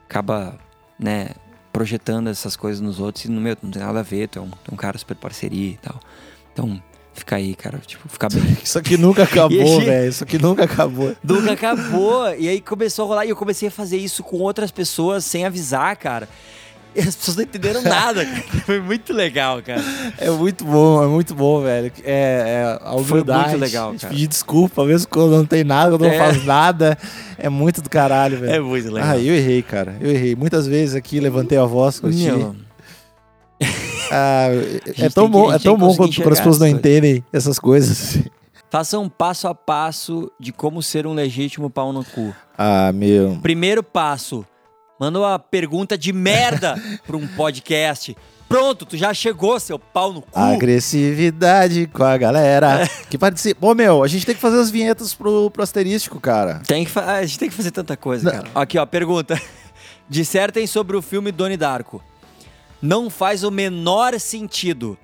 [0.09, 0.59] acaba,
[0.99, 1.31] né,
[1.75, 4.43] projetando essas coisas nos outros e no meu, não tem nada a ver, tu é
[4.43, 5.99] um, tu é um cara super parceria e tal.
[6.53, 6.81] Então,
[7.13, 8.45] fica aí, cara, tipo, fica bem.
[8.63, 10.09] Isso aqui nunca acabou, velho.
[10.09, 11.17] Isso aqui nunca acabou.
[11.25, 12.33] Nunca acabou.
[12.37, 15.45] E aí começou a rolar e eu comecei a fazer isso com outras pessoas sem
[15.45, 16.29] avisar, cara.
[16.95, 18.43] E as pessoas não entenderam nada, cara.
[18.65, 19.83] Foi muito legal, cara.
[20.19, 21.91] É muito bom, é muito bom, velho.
[22.05, 23.49] É, é a Foi humildade.
[23.51, 24.13] muito legal, cara.
[24.15, 26.19] Pedir desculpa, mesmo quando não tem nada, quando não É.
[26.19, 26.97] faz nada.
[27.37, 28.53] É muito do caralho, velho.
[28.53, 29.11] É muito legal.
[29.11, 29.97] Ah, eu errei, cara.
[30.01, 30.37] Eu errei.
[30.37, 32.09] Muitas vezes aqui levantei a voz com
[34.13, 34.49] Ah,
[34.99, 36.69] é tão que- bom, é gente tão tem que bom quando, quando as pessoas não
[36.69, 38.19] entendem essas coisas.
[38.71, 42.35] faça um passo a passo de como ser um legítimo pau no cu.
[42.57, 43.39] Ah, meu.
[43.43, 44.45] Primeiro passo,
[45.05, 46.77] manda uma pergunta de merda
[47.07, 48.17] pra um podcast.
[48.49, 50.29] Pronto, tu já chegou, seu pau no cu.
[50.39, 53.67] Agressividade com a galera que participa.
[53.67, 56.61] Ô, meu, a gente tem que fazer as vinhetas pro, pro asterístico, cara.
[56.67, 58.33] Tem que a gente tem que fazer tanta coisa, Não.
[58.39, 58.51] cara.
[58.55, 59.41] Aqui, ó, pergunta.
[60.09, 62.03] Dissertem sobre o filme Doni Darko.
[62.81, 64.97] Não faz o menor sentido.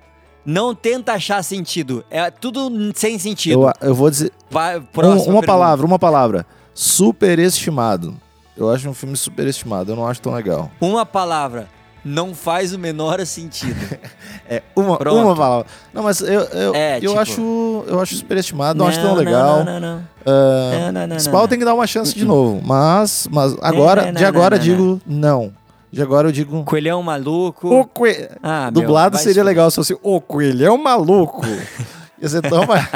[0.45, 2.05] Não tenta achar sentido.
[2.09, 3.63] É tudo sem sentido.
[3.81, 4.31] Eu, eu vou dizer.
[4.49, 5.47] Vai, um- próxima uma pergunta.
[5.47, 6.45] palavra, uma palavra.
[6.73, 8.15] Superestimado.
[8.61, 9.91] Eu acho um filme superestimado.
[9.91, 10.71] Eu não acho tão legal.
[10.79, 11.67] Uma palavra.
[12.03, 13.75] Não faz o menor sentido.
[14.49, 15.17] É, uma, Pronto.
[15.17, 15.65] uma palavra.
[15.93, 18.77] Não, mas eu, eu, É, eu, tipo- acho, eu acho superestimado.
[18.77, 19.63] Não, acho tão legal.
[19.63, 20.03] Não, não, não.
[20.25, 21.47] Ah, Não, não, não, não, não.
[21.47, 22.59] tem que dar uma chance de novo.
[22.61, 25.53] Mas, mas agora, não, de não, agora não, eu digo não.
[25.89, 26.65] De agora eu digo.
[26.65, 27.73] Coelhão maluco.
[27.73, 28.27] O coelho.
[28.43, 31.41] Ah, meu, Dublado vai seria se legal se fosse o coelhão maluco.
[32.21, 32.87] Ia ser tão mais,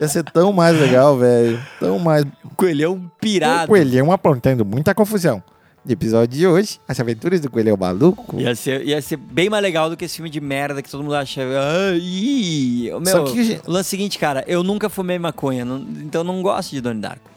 [0.00, 1.58] ia ser tão mais legal, velho.
[1.80, 2.24] Tão mais.
[2.56, 3.68] Coelhão O pirado.
[3.68, 5.42] coelhão apontando muita confusão.
[5.84, 8.38] No episódio de hoje, as aventuras do coelhão maluco.
[8.38, 11.02] Ia ser, ia ser bem mais legal do que esse filme de merda que todo
[11.02, 11.40] mundo acha.
[11.42, 11.92] Ah.
[11.94, 16.42] Meu, Só que, o lance o seguinte, cara, eu nunca fumei maconha, não- então não
[16.42, 17.30] gosto de Donnie Darko.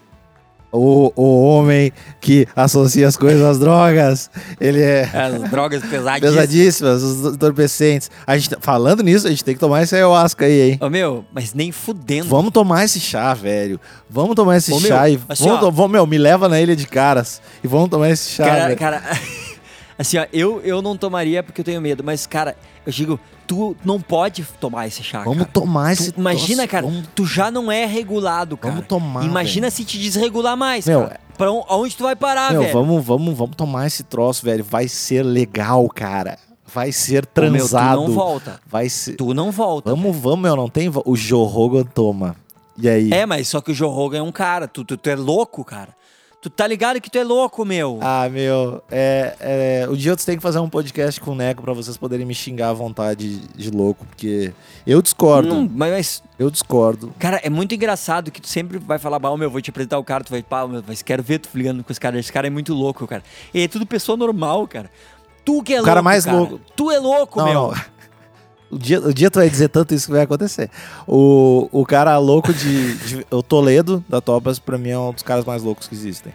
[0.74, 1.92] O, o homem
[2.22, 6.22] que associa as coisas às drogas, ele é As drogas pesadíssimas.
[6.22, 8.10] pesadíssimas, os entorpecentes.
[8.26, 10.78] A gente, tá- falando nisso, a gente tem que tomar esse ayahuasca aí, hein?
[10.82, 12.30] Ô, meu, mas nem fudendo.
[12.30, 13.80] Vamos tomar esse chá, velho.
[14.10, 15.20] Vamos tomar esse Ô, meu, chá e.
[15.28, 15.72] assim, vamos, ó.
[15.72, 18.46] vamos, meu, me leva na ilha de caras e vamos tomar esse chá.
[18.46, 18.78] Cara, velho.
[18.80, 19.02] cara,
[20.00, 22.56] assim, ó, eu, eu não tomaria porque eu tenho medo, mas, cara,
[22.86, 23.20] eu digo,
[23.52, 25.50] tu não pode tomar esse chá, Vamos cara.
[25.52, 28.74] tomar Tu esse imagina, troço, cara, vamos- tu já não é regulado, cara.
[28.76, 31.20] Vamos tomar, Imagina se te desregular mais, Meu, cara.
[31.38, 32.74] Pra on- aonde tu vai parar, Meu, velho?
[32.74, 34.64] vamos, vamos, vamos tomar esse troço, velho.
[34.64, 36.38] Vai ser legal, cara.
[36.74, 38.02] Vai ser Ô, meu, transado.
[38.02, 38.62] tu não volta.
[38.66, 39.16] Vai ser.
[39.18, 39.90] Tu não volta.
[39.90, 40.90] Vamos, vamos, meu, não tem.
[41.04, 42.36] O Joe Rogan toma.
[42.78, 43.12] E aí?
[43.12, 44.68] É, mas só que o Joe Rogan é um cara.
[44.70, 45.90] Tu, tu, tu é louco, cara.
[46.42, 48.00] Tu tá ligado que tu é louco, meu.
[48.02, 51.62] Ah, meu, é, é, o dia outros tem que fazer um podcast com o Neco
[51.62, 54.52] pra vocês poderem me xingar à vontade de louco, porque
[54.88, 57.14] eu discordo, Não, mas, eu discordo.
[57.20, 60.00] cara, é muito engraçado que tu sempre vai falar, bah, ô, meu, vou te apresentar
[60.00, 62.18] o cara, tu vai, pá, meu, mas quero ver tu ligando com esse cara.
[62.20, 63.22] Esse cara é muito louco, cara.
[63.54, 64.90] E é tudo pessoa normal, cara.
[65.46, 65.86] Tu que é O louco.
[65.90, 66.60] cara mais louco.
[66.76, 67.54] Tu é louco, Não, meu.
[67.68, 67.74] não.
[68.72, 70.70] O dia, o dia tu vai dizer tanto isso que vai acontecer.
[71.08, 75.24] O, o cara louco de, de- O Toledo da Topas, pra mim, é um dos
[75.24, 76.32] caras mais loucos que existem.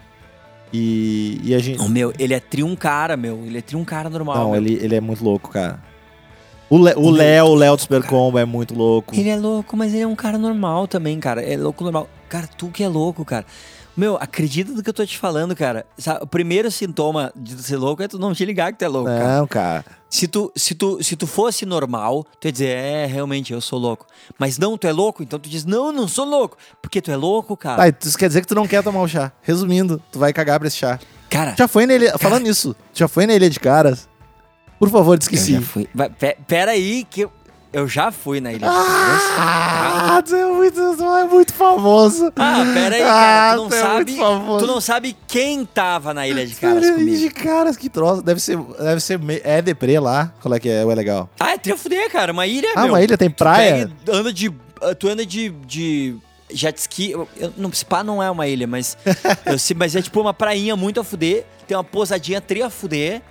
[0.71, 1.81] E, e a gente.
[1.81, 3.41] Ô, meu, ele é tri um cara, meu.
[3.45, 4.35] Ele é tri um cara normal.
[4.37, 4.61] Não, meu.
[4.61, 5.79] ele, ele é muito louco, cara.
[6.69, 9.15] O Le- o Léo, o Léo do Super Combo é muito louco.
[9.15, 11.41] Ele é louco, mas ele é um cara normal também, cara.
[11.41, 12.09] É louco normal.
[12.27, 13.45] Cara, tu que é louco, cara.
[13.97, 15.83] Meu, acredita no que eu tô te falando, cara.
[15.97, 18.87] Sabe, o primeiro sintoma de ser louco é tu não te ligar que tu é
[18.87, 19.37] louco, cara.
[19.39, 19.85] Não, cara.
[20.07, 23.79] Se tu, se, tu, se tu fosse normal, tu ia dizer, é, realmente, eu sou
[23.79, 24.05] louco.
[24.37, 26.55] Mas não, tu é louco, então tu diz, não, não sou louco.
[26.79, 27.91] Porque tu é louco, cara.
[27.91, 29.31] Tá, isso quer dizer que tu não quer tomar o chá.
[29.41, 30.99] Resumindo, tu vai cagar pra esse chá.
[31.27, 32.17] Cara, Já foi na ilha.
[32.19, 34.07] Falando nisso, já foi na ilha de caras?
[34.79, 35.89] Por favor, que eu já fui.
[35.93, 36.09] Vai,
[36.47, 37.31] pera aí, que eu,
[37.73, 39.21] eu já fui na Ilha de Caras.
[39.39, 42.31] Ah, tu é muito, tu é muito famoso.
[42.35, 43.55] Ah, pera aí, cara.
[43.55, 44.17] Tu não Ah, tu é sabe.
[44.17, 44.65] famoso.
[44.65, 47.17] Tu não sabe quem tava na Ilha de Caras Ilha comigo.
[47.17, 48.21] de caras, que troço.
[48.21, 50.31] Deve ser, deve ser é deprê lá.
[50.41, 50.83] Qual é que é?
[50.85, 51.29] Ou é legal?
[51.39, 52.31] Ah, é trifuder, cara.
[52.31, 52.93] Uma ilha, Ah, meu.
[52.93, 53.89] uma ilha tem praia?
[54.07, 54.51] E anda de.
[54.81, 55.49] ah, Tu anda de.
[55.49, 56.15] de
[56.49, 57.11] jet ski.
[57.11, 58.97] Eu, não, Spa não é uma ilha, mas.
[59.45, 61.45] eu sei, mas é tipo uma prainha muito a fuder.
[61.67, 63.21] Tem uma pousadinha tri a fuder.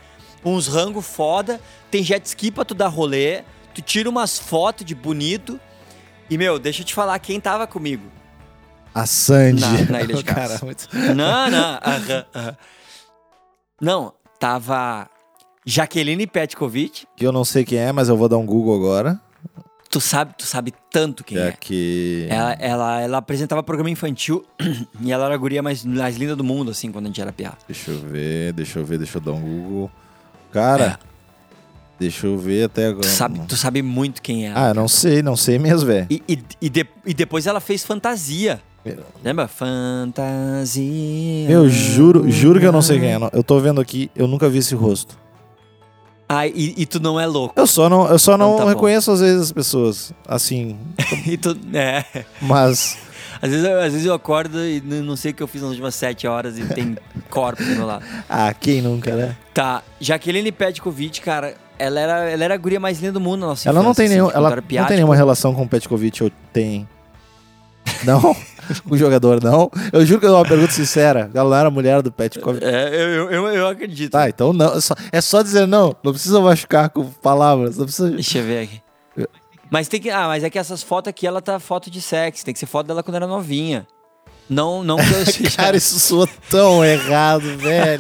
[0.45, 1.59] Uns rango foda.
[1.91, 3.43] Tem jet ski pra tu dar rolê.
[3.77, 5.61] Tu tira umas fotos de bonito.
[6.31, 8.05] E, meu, deixa eu te falar quem tava comigo.
[8.95, 9.61] A Sandy.
[9.61, 10.61] Na- na Ilha de Cara, Caras.
[10.62, 11.74] muito- Não, não.
[11.85, 12.57] aham, aham.
[13.79, 15.11] Não, tava
[15.66, 17.07] Jaqueline Petkovic.
[17.14, 19.20] Que eu não sei quem é, mas eu vou dar um Google agora.
[19.91, 21.53] Tu sabe, tu sabe tanto quem É é.
[21.53, 22.27] que.
[22.31, 24.43] Ela, ela, ela apresentava programa infantil
[25.03, 27.31] e ela era a guria mais, mais linda do mundo, assim, quando a gente era
[27.33, 27.53] piá.
[27.68, 29.91] Deixa eu ver, deixa eu ver, deixa eu dar um Google.
[30.51, 30.99] Cara,
[31.99, 33.03] deixa eu ver até agora.
[33.07, 34.53] Tu sabe, tu sabe muito quem é.
[34.55, 36.07] Ah, não sei, não sei mesmo, velho.
[36.11, 38.61] E, e, e, de- e depois ela fez fantasia.
[39.25, 39.49] Lembra?
[39.49, 41.51] Fantasia.
[41.51, 43.19] Eu juro, juro que eu não sei quem é.
[43.19, 43.31] não.
[43.33, 45.17] Eu tô vendo aqui, eu nunca vi esse rosto.
[46.29, 47.55] Ah, e, e tu não é louco.
[47.59, 48.69] Eu só não, eu só não Então tá bom.
[48.71, 50.77] reconheço às vezes as pessoas, assim,
[51.25, 52.05] e tu, é.
[52.43, 52.99] mas
[53.41, 55.71] Às vezes, eu, às vezes eu acordo e não sei o que eu fiz nas
[55.73, 56.97] últimas sete horas e tem
[57.29, 58.03] corpo do meu lado.
[58.31, 59.37] ah, quem nunca, né?
[59.53, 63.47] Tá, Jaqueline Petkovic, cara, ela era, ela era a guria mais linda do mundo na
[63.49, 66.20] nossa Ela não infância, tem assim, nenhum, ela não tem nenhuma relação com o Petkovic,
[66.20, 66.89] eu tenho.
[68.05, 68.37] Não?
[68.91, 69.70] o jogador, não?
[69.93, 71.31] Eu juro que é uma pergunta sincera.
[71.33, 72.64] Ela não era mulher do Petkovic.
[72.64, 74.12] É, eu, eu, eu, eu acredito.
[74.12, 74.74] Tá, então não.
[74.74, 75.95] É só, é só dizer não.
[76.03, 77.77] Não precisa machucar com palavras.
[77.77, 78.11] Não precisa.
[78.11, 78.83] Deixa eu ver aqui.
[79.70, 80.11] Mas tem que.
[80.11, 82.45] Ah, mas é que essas fotos aqui, ela tá foto de sexo.
[82.45, 83.87] Tem que ser foto dela quando era novinha.
[84.49, 85.57] Não, não que eu seja.
[85.57, 87.99] Cara, isso soa tão errado, velho.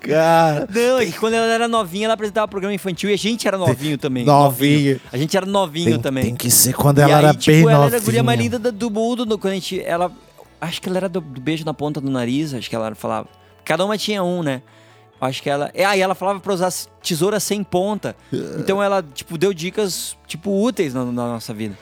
[0.00, 0.68] Cara.
[0.72, 3.56] Não, é que quando ela era novinha, ela apresentava programa infantil e a gente era
[3.56, 4.24] novinho também.
[4.24, 5.00] Novinho.
[5.12, 6.24] A gente era novinho Tem, também.
[6.24, 7.86] tem que ser quando e ela aí, era tipo, bem ela novinha.
[7.88, 9.38] era a guria mais linda do- do mundo.
[9.38, 9.80] Quando a gente.
[9.82, 10.10] Ela.
[10.60, 13.28] Acho que ela era do, do beijo na ponta do nariz, acho que ela falava.
[13.64, 14.62] Cada uma tinha um, né?
[15.20, 15.70] Acho que ela.
[15.72, 16.70] É, aí ela falava pra usar
[17.02, 18.14] tesoura sem ponta.
[18.58, 21.76] Então ela, tipo, deu dicas, tipo, úteis na, na nossa vida.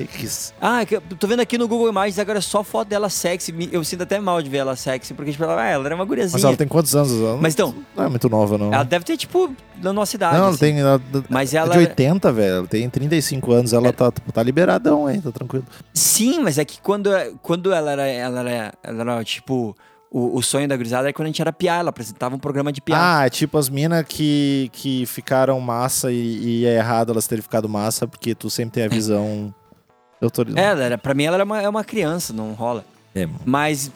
[0.60, 3.52] Ah, é que tô vendo aqui no Google Imagens agora é só foto dela sexy.
[3.72, 6.04] Eu sinto até mal de ver ela sexy, porque, tipo, ela, ah, ela era uma
[6.04, 6.34] guriazinha.
[6.36, 7.10] Mas ela tem quantos anos?
[7.12, 8.72] Ela Mas então- Não é muito nova, não.
[8.72, 9.52] Ela deve ter, tipo,
[9.82, 10.34] na nossa idade.
[10.34, 10.58] não, ela assim.
[10.58, 10.78] tem.
[10.80, 11.72] Ela, Mas é ela.
[11.72, 12.54] de 80, velho.
[12.58, 13.72] Ela tem 35 anos.
[13.72, 13.92] Ela É.
[13.92, 15.64] tá, tá liberadão aí, tá tranquilo.
[15.94, 17.10] Sim, mas é que quando,
[17.42, 19.76] quando ela era, ela era, ela era tipo,
[20.12, 22.70] o, o sonho da gurizada era quando a gente era piá, ela apresentava um programa
[22.70, 23.20] de piá.
[23.20, 27.40] Ah, é tipo as minas que, que ficaram massa e, e é errado elas terem
[27.40, 29.54] ficado massa, porque tu sempre tem a visão.
[30.20, 30.42] Eu tô.
[30.54, 32.84] É, era, pra mim ela era uma, é uma criança, não rola.
[33.14, 33.90] É, Mas,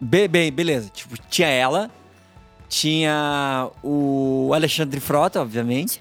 [0.00, 0.88] be- bem, beleza.
[0.92, 1.90] Tipo, tinha ela,
[2.68, 5.98] tinha o Alexandre Frota, obviamente,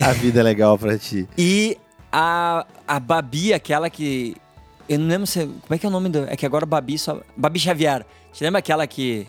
[0.00, 1.28] a vida é legal pra ti.
[1.36, 1.76] e
[2.10, 4.36] a, a Babi, aquela que...
[4.88, 5.44] Eu não lembro se...
[5.44, 6.24] Como é que é o nome do...
[6.28, 7.20] É que agora Babi só...
[7.36, 8.06] Babi Xavier.
[8.36, 9.26] Você lembra aquela que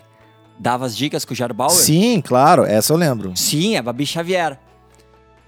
[0.58, 1.72] dava as dicas com o Jair Bauer?
[1.72, 3.32] Sim, claro, essa eu lembro.
[3.34, 4.58] Sim, é a Babi Xavier.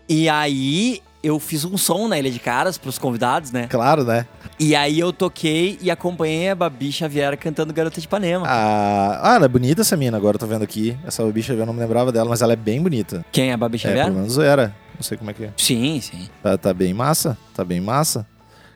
[0.08, 3.66] E aí eu fiz um som na Ilha de Caras pros convidados, né?
[3.68, 4.26] Claro, né?
[4.58, 8.46] E aí eu toquei e acompanhei a Babi Xavier cantando Garota de Ipanema.
[8.48, 10.96] Ah, ah, ela é bonita essa mina, agora eu tô vendo aqui.
[11.06, 13.22] Essa bicha eu não me lembrava dela, mas ela é bem bonita.
[13.30, 14.04] Quem é a Babi É, Xavier?
[14.06, 14.74] pelo menos era.
[14.94, 15.52] Não sei como é que é.
[15.58, 16.30] sim, sim.
[16.42, 18.26] Tá, tá bem massa, tá bem massa.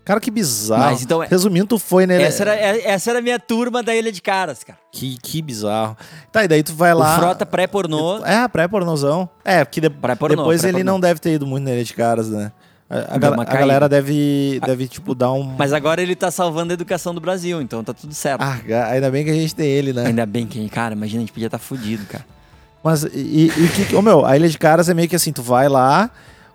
[0.04, 0.82] Cara, que bizarro.
[0.82, 2.22] Mas então é- Resumindo, tu foi nele.
[2.24, 4.78] Essa era, é- essa era a minha turma da Ilha de Caras, cara.
[4.92, 5.96] Que, que bizarro.
[6.30, 7.16] Tá, e daí tu vai lá.
[7.16, 8.24] O Frota pré-pornô.
[8.24, 9.28] É, pré-pornozão.
[9.44, 12.52] É, porque de- Pré-pornô, depois ele não deve ter ido muito nele de caras, né?
[12.90, 15.54] A, a gal- a galera deve, deve, tipo, dar um.
[15.58, 18.42] Mas agora ele tá salvando a educação do Brasil, então tá tudo certo.
[18.42, 18.58] Ah,
[18.90, 20.06] ainda bem que a gente tem ele, né?
[20.06, 22.26] Ainda bem que, cara, imagina, a gente podia estar fudido, cara.
[22.84, 23.84] Mas, e, o que.
[23.86, 26.10] que- Ô, meu, a Ilha de Caras é meio que assim: tu vai lá,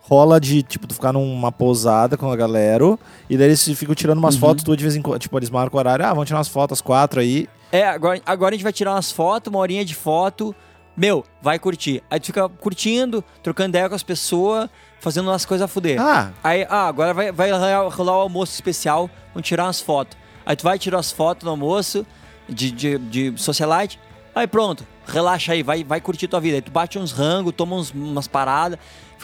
[0.09, 2.97] rola de, tipo, tu ficar numa pousada com a galera,
[3.29, 4.41] e daí eles ficam tirando umas Uhum.
[4.41, 5.19] fotos tu de vez em quando.
[5.19, 7.47] Tipo, eles marcam o horário, ah, vamos tirar umas fotos, as quatro aí.
[7.71, 10.55] É, agora, agora a gente vai tirar umas fotos, uma horinha de foto.
[10.97, 12.03] Meu, vai curtir.
[12.09, 14.67] Aí tu fica curtindo, trocando ideia com as pessoas,
[14.99, 16.01] fazendo umas coisas a fuder.
[16.01, 20.17] Ah, Aí, ah, agora vai, vai rolar rolar o almoço especial, vamos tirar umas fotos.
[20.45, 22.05] Aí tu vai tirar as fotos no almoço
[22.49, 23.99] de, de, de socialite,
[24.35, 26.55] aí pronto, relaxa aí, vai, vai curtir tua vida.
[26.57, 28.77] Aí tu bate uns rangos, toma uns- umas paradas,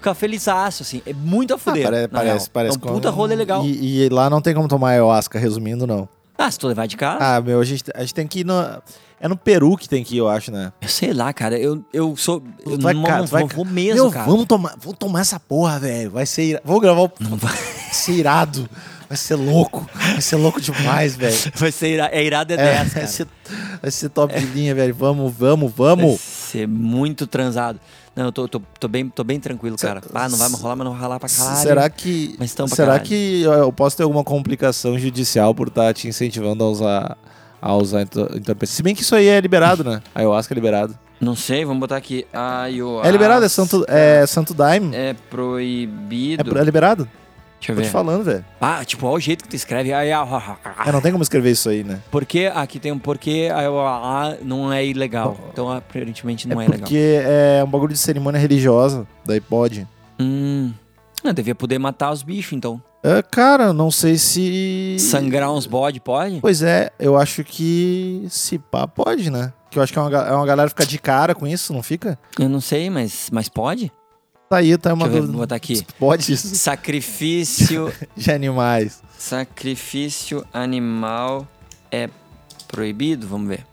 [0.06, 1.02] fica felizaço, assim.
[1.06, 1.84] É muito a ah, fuder.
[1.84, 2.50] pare- na parece, real.
[2.54, 2.76] parece.
[2.76, 3.66] É um puta com- rolê legal.
[3.66, 6.08] E, e lá não tem como tomar ayahuasca, resumindo, não.
[6.38, 8.46] Ah, se tu levar de casa, Ah, meu, a gente, a gente tem que ir
[8.46, 8.54] no.
[9.20, 10.74] É no Peru que tem que ir, eu acho, né?
[10.82, 12.44] eu sei lá, cara, eu, eu sou.
[12.66, 14.26] Eu vai, não, cara, não vai- vou, vou mesmo, Meu, cara.
[14.30, 16.12] vamos tomar, vamos tomar essa porra, velho.
[16.12, 16.62] Vai ser ira...
[16.66, 17.12] Vamos gravar o.
[17.22, 18.70] Não vai, Vai ser irado.
[19.08, 19.88] Vai ser louco.
[19.94, 21.36] Vai ser louco demais, velho.
[21.56, 23.08] vai ser ira- é irado é, É, 10, vai, cara.
[23.08, 23.28] ser,
[23.82, 24.94] vai ser top de linha, velho.
[24.94, 26.20] Vamos, vamos, Vai vamos.
[26.20, 27.80] ser muito transado.
[28.16, 30.02] Não, eu tô, tô, tô, bem, tô bem tranquilo, cara.
[30.14, 31.58] Ah, não vai rolar, mas não vai rolar pra caralho.
[31.58, 32.36] Será que.
[32.40, 33.06] Mas tão pra será caralho.
[33.10, 37.18] que eu posso ter alguma complicação judicial por estar te incentivando a usar,
[37.62, 38.76] a usar ento- entorpecente?
[38.78, 40.02] Se bem que isso aí é liberado, né?
[40.14, 40.98] A ayahuasca é liberado.
[41.20, 42.26] Não sei, vamos botar aqui.
[42.32, 44.96] Ayahuasca É liberado, é Santo, é Santo Daime.
[44.96, 46.58] É É, proibido.
[46.58, 47.08] é liberado?
[47.60, 47.88] Deixa eu Tô ver.
[47.88, 48.46] te falando, velho.
[48.62, 49.92] Ah, tipo, olha o jeito que tu escreve.
[49.92, 50.12] É,
[50.92, 52.00] não tem como escrever isso aí, né?
[52.12, 55.38] Porque aqui tem um porquê ayahuasca não é ilegal.
[55.52, 56.82] Então, aparentemente, não é, é legal.
[56.82, 59.88] porque é um bagulho de cerimônia religiosa, daí pode.
[60.20, 60.72] Hum.
[61.24, 62.82] Eu devia poder matar os bichos, então.
[63.04, 64.98] É, cara, não sei se.
[65.00, 66.40] Sangrar uns bode, pode?
[66.42, 69.54] Pois é, eu acho que se pá, pode, né?
[69.70, 71.74] Que eu acho que é uma, é uma galera que fica de cara com isso,
[71.74, 72.18] não fica?
[72.40, 73.92] Eu não sei, mas, mas pode?
[74.50, 75.28] Tá aí, tá uma dúvida.
[75.28, 75.84] vou botar aqui.
[76.00, 79.02] Pode Sacrifício, de animais.
[79.18, 81.48] sacrifício animal
[81.92, 82.10] é
[82.68, 83.28] proibido?
[83.28, 83.66] Vamos ver.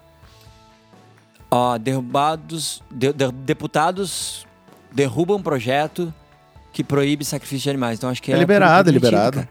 [1.50, 4.46] Ó, derrubados, de- de- deputados
[4.90, 6.12] derrubam projeto
[6.72, 7.98] que proíbe sacrifício de animais.
[7.98, 9.36] Então acho que É é, liberado, é liberado.
[9.38, 9.48] cara.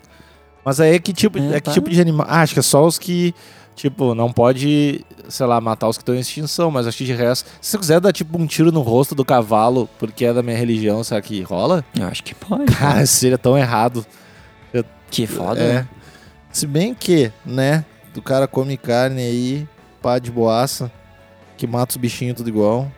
[0.66, 1.72] Mas aí é que tipo, É, é, que tá.
[1.72, 2.26] tipo de animal?
[2.28, 3.34] Ah, acho que é só os que,
[3.82, 7.14] tipo, não pode, sei lá, matar os que estão em extinção, mas acho que de
[7.14, 7.50] resto.
[7.60, 10.56] Se você quiser dar tipo um tiro no rosto do cavalo porque é da minha
[10.56, 11.84] religião, será que rola?
[12.00, 12.66] Eu acho que pode.
[12.78, 14.06] Cara, isso seria tão errado.
[15.10, 15.74] que foda, é.
[15.74, 15.88] né?
[16.52, 19.68] Se bem que, né, do cara come carne aí,
[20.02, 20.92] pá de boaça,
[21.58, 22.92] que mata os bichinhos tudo igual.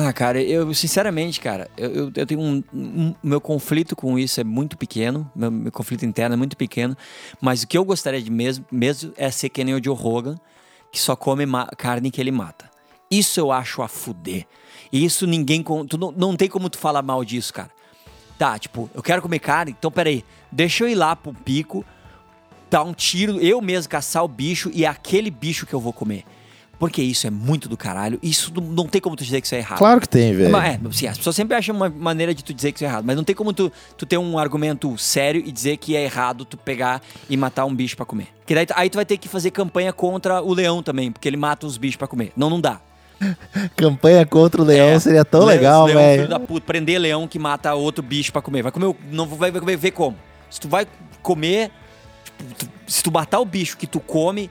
[0.00, 4.40] Ah, cara, eu sinceramente, cara, eu, eu, eu tenho um, um- Meu conflito com isso
[4.40, 6.96] é muito pequeno, meu, meu conflito interno é muito pequeno,
[7.40, 10.36] mas o que eu gostaria de mesmo, mesmo é ser que nem o Joe Rogan,
[10.92, 11.44] que só come
[11.76, 12.70] carne que ele mata.
[13.10, 14.46] Isso eu acho a fuder.
[14.92, 15.64] E isso ninguém.
[15.88, 17.70] Tu não, não tem como tu falar mal disso, cara.
[18.38, 21.84] Tá, tipo, eu quero comer carne, então peraí, deixa eu ir lá pro pico,
[22.70, 25.92] dar um tiro, eu mesmo caçar o bicho e é aquele bicho que eu vou
[25.92, 26.24] comer.
[26.78, 28.18] Porque isso é muito do caralho.
[28.22, 29.78] Isso não, tem como tu dizer que isso é errado.
[29.78, 30.50] Claro que tem, velho.
[30.50, 32.88] Mas, é, sim, as pessoas sempre acham uma maneira de tu dizer que isso é
[32.88, 33.04] errado.
[33.04, 36.44] Mas não tem como tu, tu ter um argumento sério e dizer que é errado
[36.44, 38.28] tu pegar e matar um bicho pra comer.
[38.46, 41.36] Que daí aí tu vai ter que fazer campanha contra o leão também, porque ele
[41.36, 42.32] mata os bichos pra comer.
[42.36, 42.80] Não, não dá.
[43.76, 46.60] Campanha contra o leão É, seria tão leão- legal, velho.
[46.64, 48.62] prender leão que mata outro bicho pra comer.
[48.62, 50.16] Vai comer, não vai, vai ver como.
[50.48, 50.86] Se tu vai
[51.22, 51.72] comer,
[52.24, 54.48] tipo, tu- se tu matar o bicho que tu come,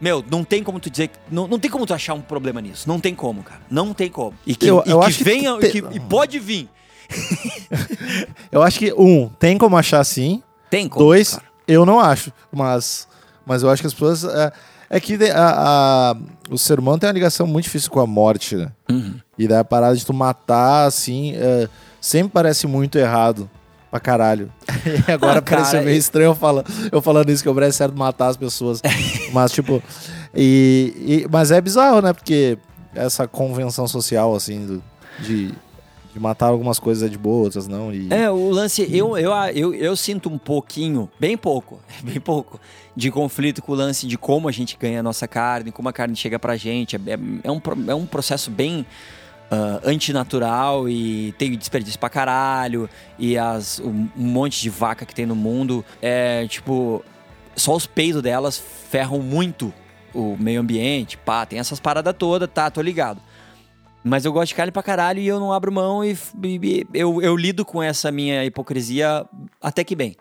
[0.00, 2.60] meu, não tem como tu dizer, que- não, não tem como tu achar um problema
[2.60, 2.88] nisso.
[2.88, 3.60] Não tem como, cara.
[3.70, 4.34] Não tem como.
[4.46, 6.68] E que, Eu- e eu que acho que venha, te- e que- e pode vir.
[8.52, 10.42] Eu acho que, um, tem como achar sim.
[10.70, 11.04] Tem como.
[11.06, 11.44] Dois, cara.
[11.66, 12.32] eu não acho.
[12.52, 13.08] Mas,
[13.46, 14.24] mas eu acho que as pessoas.
[14.24, 14.52] É,
[14.90, 16.16] é que a- a-
[16.50, 18.70] o ser humano tem uma ligação muito difícil com a morte, né?
[18.90, 19.14] Uhum.
[19.38, 21.68] E daí a parada de tu matar, assim, é,
[22.00, 23.48] sempre parece muito errado.
[23.90, 24.52] Pra caralho.
[25.08, 27.54] E agora Ah, cara, pareceu meio e- estranho eu falando, eu falando isso, que eu
[27.54, 28.82] parece certo matar as pessoas.
[29.32, 29.82] mas, tipo.
[30.34, 32.12] E, e- mas é bizarro, né?
[32.12, 32.58] Porque
[32.94, 34.84] essa convenção social, assim, do-
[35.20, 35.48] de,
[36.12, 37.92] de matar algumas coisas é de boa, outras não.
[37.92, 42.60] E, É, o lance, eu, eu, eu, eu sinto um pouquinho, bem pouco, bem pouco,
[42.94, 45.92] de conflito com o lance de como a gente ganha a nossa carne, como a
[45.92, 46.94] carne chega pra gente.
[46.96, 48.84] É, é- é um, é um processo bem
[49.50, 52.88] ah, antinatural e tem desperdício pra caralho.
[53.18, 55.84] E as, um, monte de vaca que tem no mundo.
[56.02, 57.04] É tipo,
[57.56, 59.72] só os peidos delas ferram muito
[60.14, 61.16] o meio ambiente.
[61.16, 63.20] Pá, tem essas paradas todas, tá, tô ligado.
[64.04, 67.20] Mas eu gosto de carne pra caralho e eu não abro mão e- e eu,
[67.20, 69.26] eu lido com essa minha hipocrisia
[69.60, 70.16] até que bem.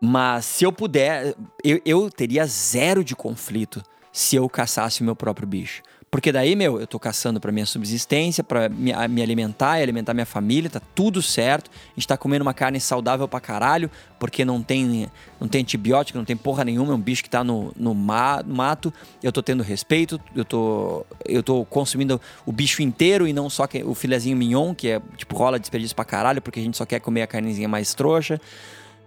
[0.00, 3.82] Mas se eu puder, eu, eu teria zero de conflito
[4.12, 5.82] se eu caçasse o meu próprio bicho.
[6.10, 10.12] Porque daí, meu, eu tô caçando pra minha subsistência, pra me, me alimentar e alimentar
[10.12, 11.70] minha família, tá tudo certo.
[11.70, 13.88] A gente tá comendo uma carne saudável pra caralho,
[14.18, 15.06] porque não tem,
[15.40, 18.42] não tem antibiótico, não tem porra nenhuma, é um bicho que tá no, no, ma-
[18.44, 18.92] mato.
[19.22, 23.68] Eu tô tendo respeito, eu tô, eu tô consumindo o bicho inteiro e não só
[23.68, 26.84] que- o filezinho mignon, que é tipo rola desperdício pra caralho, porque a gente só
[26.84, 28.40] quer comer a carnezinha mais trouxa.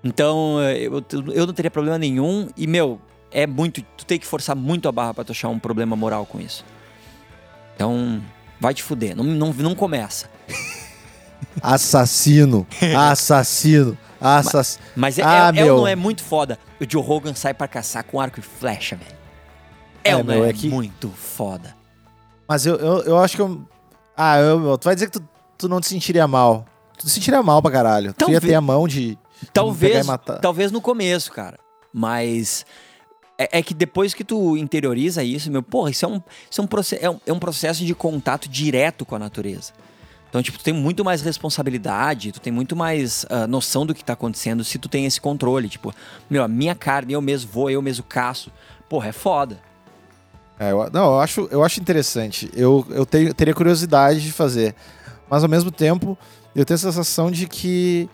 [0.01, 2.47] Então, eu, eu não teria problema nenhum.
[2.55, 3.81] E, meu, é muito.
[3.97, 6.63] Tu tem que forçar muito a barra pra tu achar um problema moral com isso.
[7.75, 8.21] Então,
[8.59, 9.15] vai te fuder.
[9.15, 10.27] Não, não, não começa.
[11.61, 12.65] Assassino,
[12.97, 14.83] assassino, assassino.
[14.95, 15.77] Mas é, Ah, é- é meu.
[15.77, 16.57] não é muito foda?
[16.81, 19.11] O Joe Rogan sai pra caçar com arco e flecha, velho.
[20.03, 21.75] É, É, meu, é, é que- muito foda?
[22.47, 23.61] Mas eu, eu, eu acho que eu.
[24.17, 26.65] Ah, eu, tu vai dizer que tu, tu não te sentiria mal.
[26.97, 28.13] Tu te sentiria mal pra caralho.
[28.13, 29.17] Tu ia Talvez- ter a mão de.
[29.53, 30.39] Talvez, matar.
[30.39, 31.57] talvez no começo, cara.
[31.93, 32.65] Mas
[33.37, 36.63] é, é que depois que tu interioriza isso, meu, porra, isso é um, isso é
[36.63, 36.67] um,
[37.01, 39.73] é um, é um processo de contato direto com a natureza.
[40.29, 44.03] Então, tipo, tu tem muito mais responsabilidade, tu tem muito mais ah, noção do que
[44.03, 45.69] tá acontecendo se tu tem esse controle.
[45.69, 45.93] Tipo,
[46.27, 48.51] meu, a minha carne, eu mesmo vou, eu mesmo caço.
[48.89, 49.59] Porra, é foda.
[50.59, 52.49] É, eu- não, eu acho, eu acho interessante.
[52.55, 54.73] Eu, eu tenho, teria curiosidade de fazer.
[55.29, 56.17] Mas ao mesmo tempo,
[56.55, 58.09] eu tenho a sensação de que.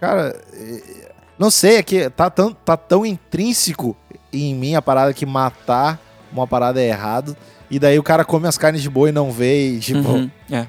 [0.00, 3.96] Cara, eh, não sei, é que tá tão, tá tão intrínseco
[4.32, 6.00] em mim a parada que matar
[6.32, 7.36] uma parada é errado.
[7.70, 10.08] E daí o cara come as carnes de boi e não vê, e tipo.
[10.08, 10.66] Uhum, é.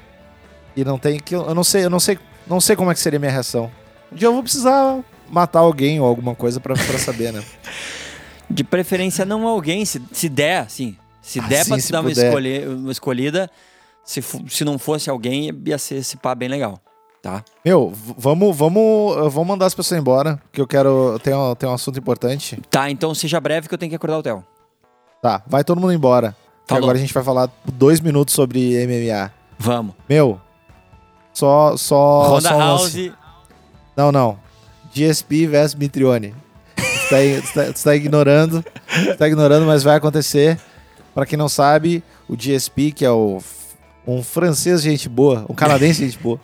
[0.76, 1.34] E não tem que.
[1.34, 3.70] Eu não sei, eu não sei, não sei como é que seria minha reação.
[4.12, 4.98] Um dia eu vou precisar
[5.30, 7.42] matar alguém ou alguma coisa pra, pra saber, né?
[8.50, 10.96] De preferência não alguém, se, se der, assim.
[11.20, 12.26] Se Ah, der sim, pra se te dar uma, puder.
[12.26, 13.50] escolhe- uma escolhida,
[14.02, 16.80] se, se não fosse alguém, ia ser esse pá bem legal,
[17.22, 17.44] tá?
[17.64, 21.12] Meu, vamos, vamos, vamos mandar as pessoas embora, que eu quero.
[21.14, 22.60] Eu tenho, tenho um assunto importante.
[22.70, 24.44] Tá, então seja breve que eu tenho que acordar o Theo.
[25.22, 26.36] Tá, vai todo mundo embora.
[26.66, 26.84] Falou.
[26.84, 29.32] agora a gente vai falar dois minutos sobre MMA.
[29.58, 29.94] Vamos.
[30.08, 30.40] Meu,
[31.32, 32.28] Só, só.
[32.28, 32.82] Ronda só um House.
[32.82, 33.12] lance.
[33.96, 34.38] Não, não.
[34.94, 36.34] GSP versus Mitrione.
[36.76, 38.64] Você tá, tá- tá ignorando.
[38.88, 40.58] Você tá ignorando, mas vai acontecer.
[41.14, 43.38] Pra quem não sabe, o GSP, que é o,
[44.06, 46.38] um francês gente boa, um canadense gente boa,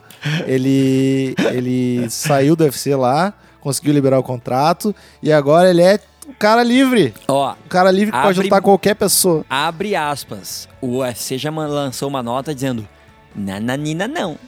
[0.47, 5.99] ele, ele saiu do UFC lá, conseguiu liberar o contrato e agora ele é
[6.29, 7.13] um cara livre.
[7.29, 9.45] Ó, Um cara livre que pode Abre- lutar qualquer pessoa.
[9.49, 10.69] abre aspas.
[10.81, 12.87] O UFC já lançou uma nota dizendo.
[13.35, 14.39] Nananina não.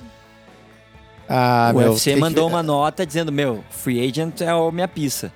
[1.29, 1.89] Ah, o meu.
[1.91, 5.33] UFC tem que- mandou uma nota dizendo, meu, free agent é a minha pista.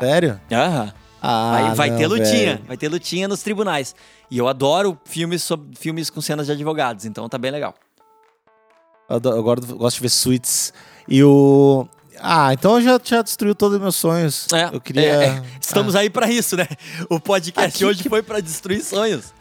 [0.00, 0.40] Sério?
[0.50, 0.92] Aham.
[1.20, 2.64] Ah, vai vai não, ter lutinha, velho.
[2.66, 3.94] vai ter lutinha nos tribunais.
[4.30, 7.74] E eu adoro filmes, sobre, filmes com cenas de advogados, então tá bem legal.
[9.08, 10.72] Eu Agora gosto de ver suítes.
[11.08, 11.86] E o.
[12.20, 14.46] Ah, então já, já destruiu todos os meus sonhos.
[14.52, 15.02] É, eu queria.
[15.02, 15.42] é, é.
[15.60, 16.66] Estamos aí pra isso, né?
[17.10, 19.34] O podcast Aqui hoje que- foi pra destruir sonhos.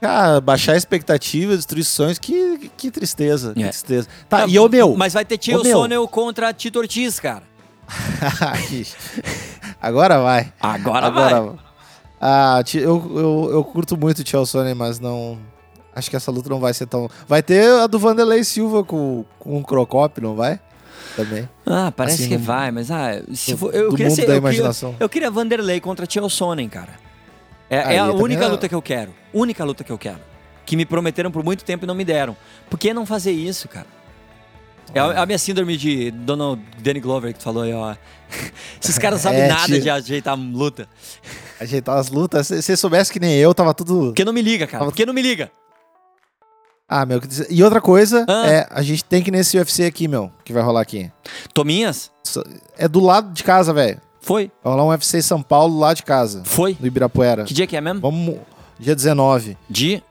[0.00, 3.52] Cara, baixar a expectativa, destruir sonhos, que, que tristeza.
[3.54, 3.68] Que É.
[3.68, 4.06] tristeza.
[4.28, 4.94] Tá, e o meu?
[4.96, 5.64] Mas vai ter Tio.
[5.64, 7.42] Sonel contra Tito Ortiz, cara.
[9.80, 10.52] Agora vai.
[10.60, 11.32] Agora, vai.
[12.20, 15.38] Ah, ti- eu, eu, eu curto muito o Chelsea, mas não.
[15.98, 17.08] Acho que essa luta não vai ser tão.
[17.26, 20.60] Vai ter a do Vanderlei Silva com, com o Crocop, não vai?
[21.16, 21.48] Também.
[21.66, 24.16] Ah, parece Assim, que no- vai, mas ah, se do- for, eu do queria mundo
[24.16, 24.90] ser, da eu imaginação.
[24.92, 26.92] Queria, eu queria Vanderlei contra Tio Sonnen, cara.
[27.68, 29.12] É, Aí é a também única é- luta que eu quero.
[29.34, 30.20] Única luta que eu quero.
[30.64, 32.36] Que me prometeram por muito tempo e não me deram.
[32.70, 33.86] Por que não fazer isso, cara?
[34.94, 37.94] É a, é a minha síndrome de Donald Danny Glover que tu falou aí, ó.
[38.82, 39.80] Esses caras não sabem É, nada tio.
[39.80, 40.88] de ajeitar luta.
[41.60, 42.46] Ajeitar as lutas.
[42.46, 44.06] Se você soubesse que nem eu, tava tudo.
[44.08, 44.84] Por que não me liga, cara?
[44.84, 45.50] Por que não me liga?
[46.88, 47.20] Ah, meu.
[47.50, 48.46] E outra coisa Ah.
[48.48, 51.10] é, a gente tem que ir nesse UFC aqui, meu, que vai rolar aqui.
[51.52, 52.10] Tominhas?
[52.78, 54.00] É do lado de casa, velho.
[54.20, 54.50] Foi?
[54.64, 56.76] Vai rolar um UFC São Paulo lá de casa, Foi?
[56.80, 57.44] no Ibirapuera.
[57.44, 58.00] Que dia que é mesmo?
[58.00, 58.36] Vamos.
[58.78, 60.02] Dia 19 De?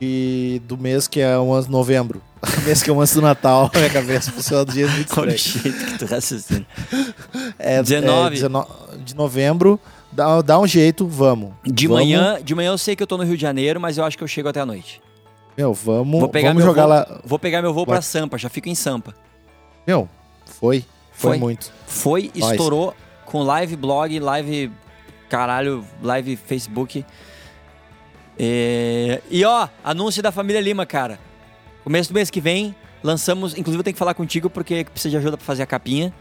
[0.00, 2.20] e do mês que é um ano de novembro.
[2.58, 3.70] O mês que é um antes do Natal.
[3.74, 6.66] Minha cabeça funciona do dia muito Olha o jeito que tu raciocina.
[7.56, 8.26] É, 19.
[8.26, 9.78] é 19 de novembro.
[10.10, 11.52] Dá, dá um jeito, vamos.
[11.64, 12.02] De Vamos.
[12.02, 14.18] manhã, de manhã eu sei que eu tô no Rio de Janeiro, mas eu acho
[14.18, 15.00] que eu chego até a noite.
[15.56, 17.20] Meu, vamos, Vou pegar vamos jogar voo, lá.
[17.24, 17.96] Vou pegar meu voo Vai.
[17.96, 19.14] pra Sampa, já fico em Sampa.
[19.86, 20.08] Meu,
[20.46, 20.84] foi.
[21.12, 21.38] Foi, Foi.
[21.38, 21.70] muito.
[21.86, 22.52] Foi, Nós.
[22.52, 22.94] estourou
[23.26, 24.72] com live blog, live
[25.28, 27.04] caralho, live Facebook.
[28.38, 31.18] É, E ó, anúncio da família Lima, cara.
[31.84, 33.56] Começo do mês que vem, lançamos.
[33.56, 36.12] Inclusive, eu tenho que falar contigo porque precisa de ajuda pra fazer a capinha.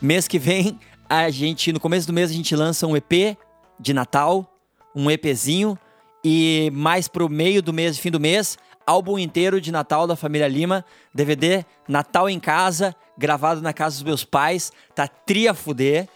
[0.00, 0.78] Mês que vem,
[1.08, 3.36] a gente, no começo do mês, a gente lança um EP
[3.78, 4.52] de Natal,
[4.94, 5.78] um EPzinho.
[6.24, 8.56] E mais pro meio do mês, fim do mês,
[8.86, 14.02] álbum inteiro de Natal da família Lima, DVD Natal em casa, gravado na casa dos
[14.02, 16.08] meus pais, tá tria fuder.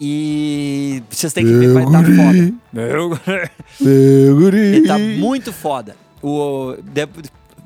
[0.00, 2.54] E vocês têm que ver, vai estar tá foda.
[2.72, 3.10] Meu
[3.80, 4.58] Meu guri.
[4.58, 5.96] ele tá muito foda.
[6.20, 7.08] O, de-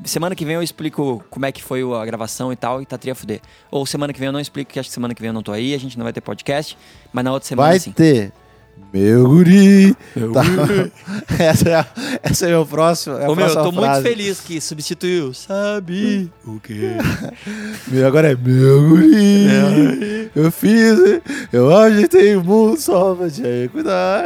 [0.05, 2.99] semana que vem eu explico como é que foi a gravação e tal, e tá
[2.99, 3.41] tria fuder.
[3.71, 5.43] Ou semana que vem eu não explico, que acho que semana que vem eu não
[5.43, 6.77] tô aí, a gente não vai ter podcast,
[7.13, 7.93] mas na outra semana Vai sim.
[7.93, 8.33] ter.
[8.93, 9.95] Meu guri.
[10.33, 10.43] Tá.
[11.39, 11.87] essa, é, a-
[12.23, 13.17] essa é meu próximo.
[13.19, 14.03] É a Ô meu, eu tô muito frase.
[14.03, 15.35] feliz que substituiu.
[15.35, 16.93] Sabe o quê?
[17.89, 20.31] Meu, agora é meu guri.
[20.35, 20.99] Eu fiz,
[21.53, 24.25] eu ajeitei o mundo só pra te cuidar.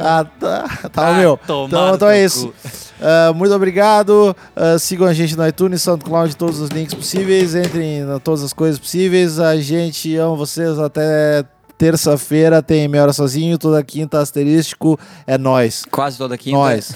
[0.00, 0.68] Ah, tá.
[0.92, 1.38] Tá, Ah, meu.
[1.42, 2.48] Então, então é isso.
[2.48, 2.54] cu.
[3.00, 4.36] Ah, muito obrigado.
[4.54, 7.54] Ah, sigam a gente no iTunes, SoundCloud, todos os links possíveis.
[7.54, 9.40] Entrem em todas as coisas possíveis.
[9.40, 11.44] A gente ama vocês até
[11.82, 12.62] terça-feira.
[12.62, 13.58] Tem meia hora sozinho.
[13.58, 14.96] Toda quinta, asterístico.
[15.26, 15.84] É nós.
[15.90, 16.56] Quase toda quinta.
[16.56, 16.94] Nós.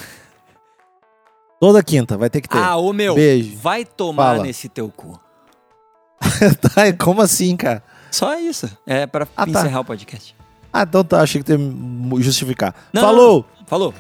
[1.61, 2.59] Toda quinta vai ter que ter.
[2.59, 3.57] Ah, ô meu, Beijo.
[3.57, 4.43] vai tomar Fala.
[4.45, 5.19] nesse teu cu.
[6.61, 7.83] Tá, Como assim, cara?
[8.13, 8.71] Só isso.
[8.87, 9.51] É pra Ah, tá.
[9.61, 10.37] encerrar o podcast.
[10.73, 11.21] Ah, então tá.
[11.23, 12.75] Achei que tem que justificar.
[12.93, 13.45] Não, Falou!
[13.67, 13.93] Falou.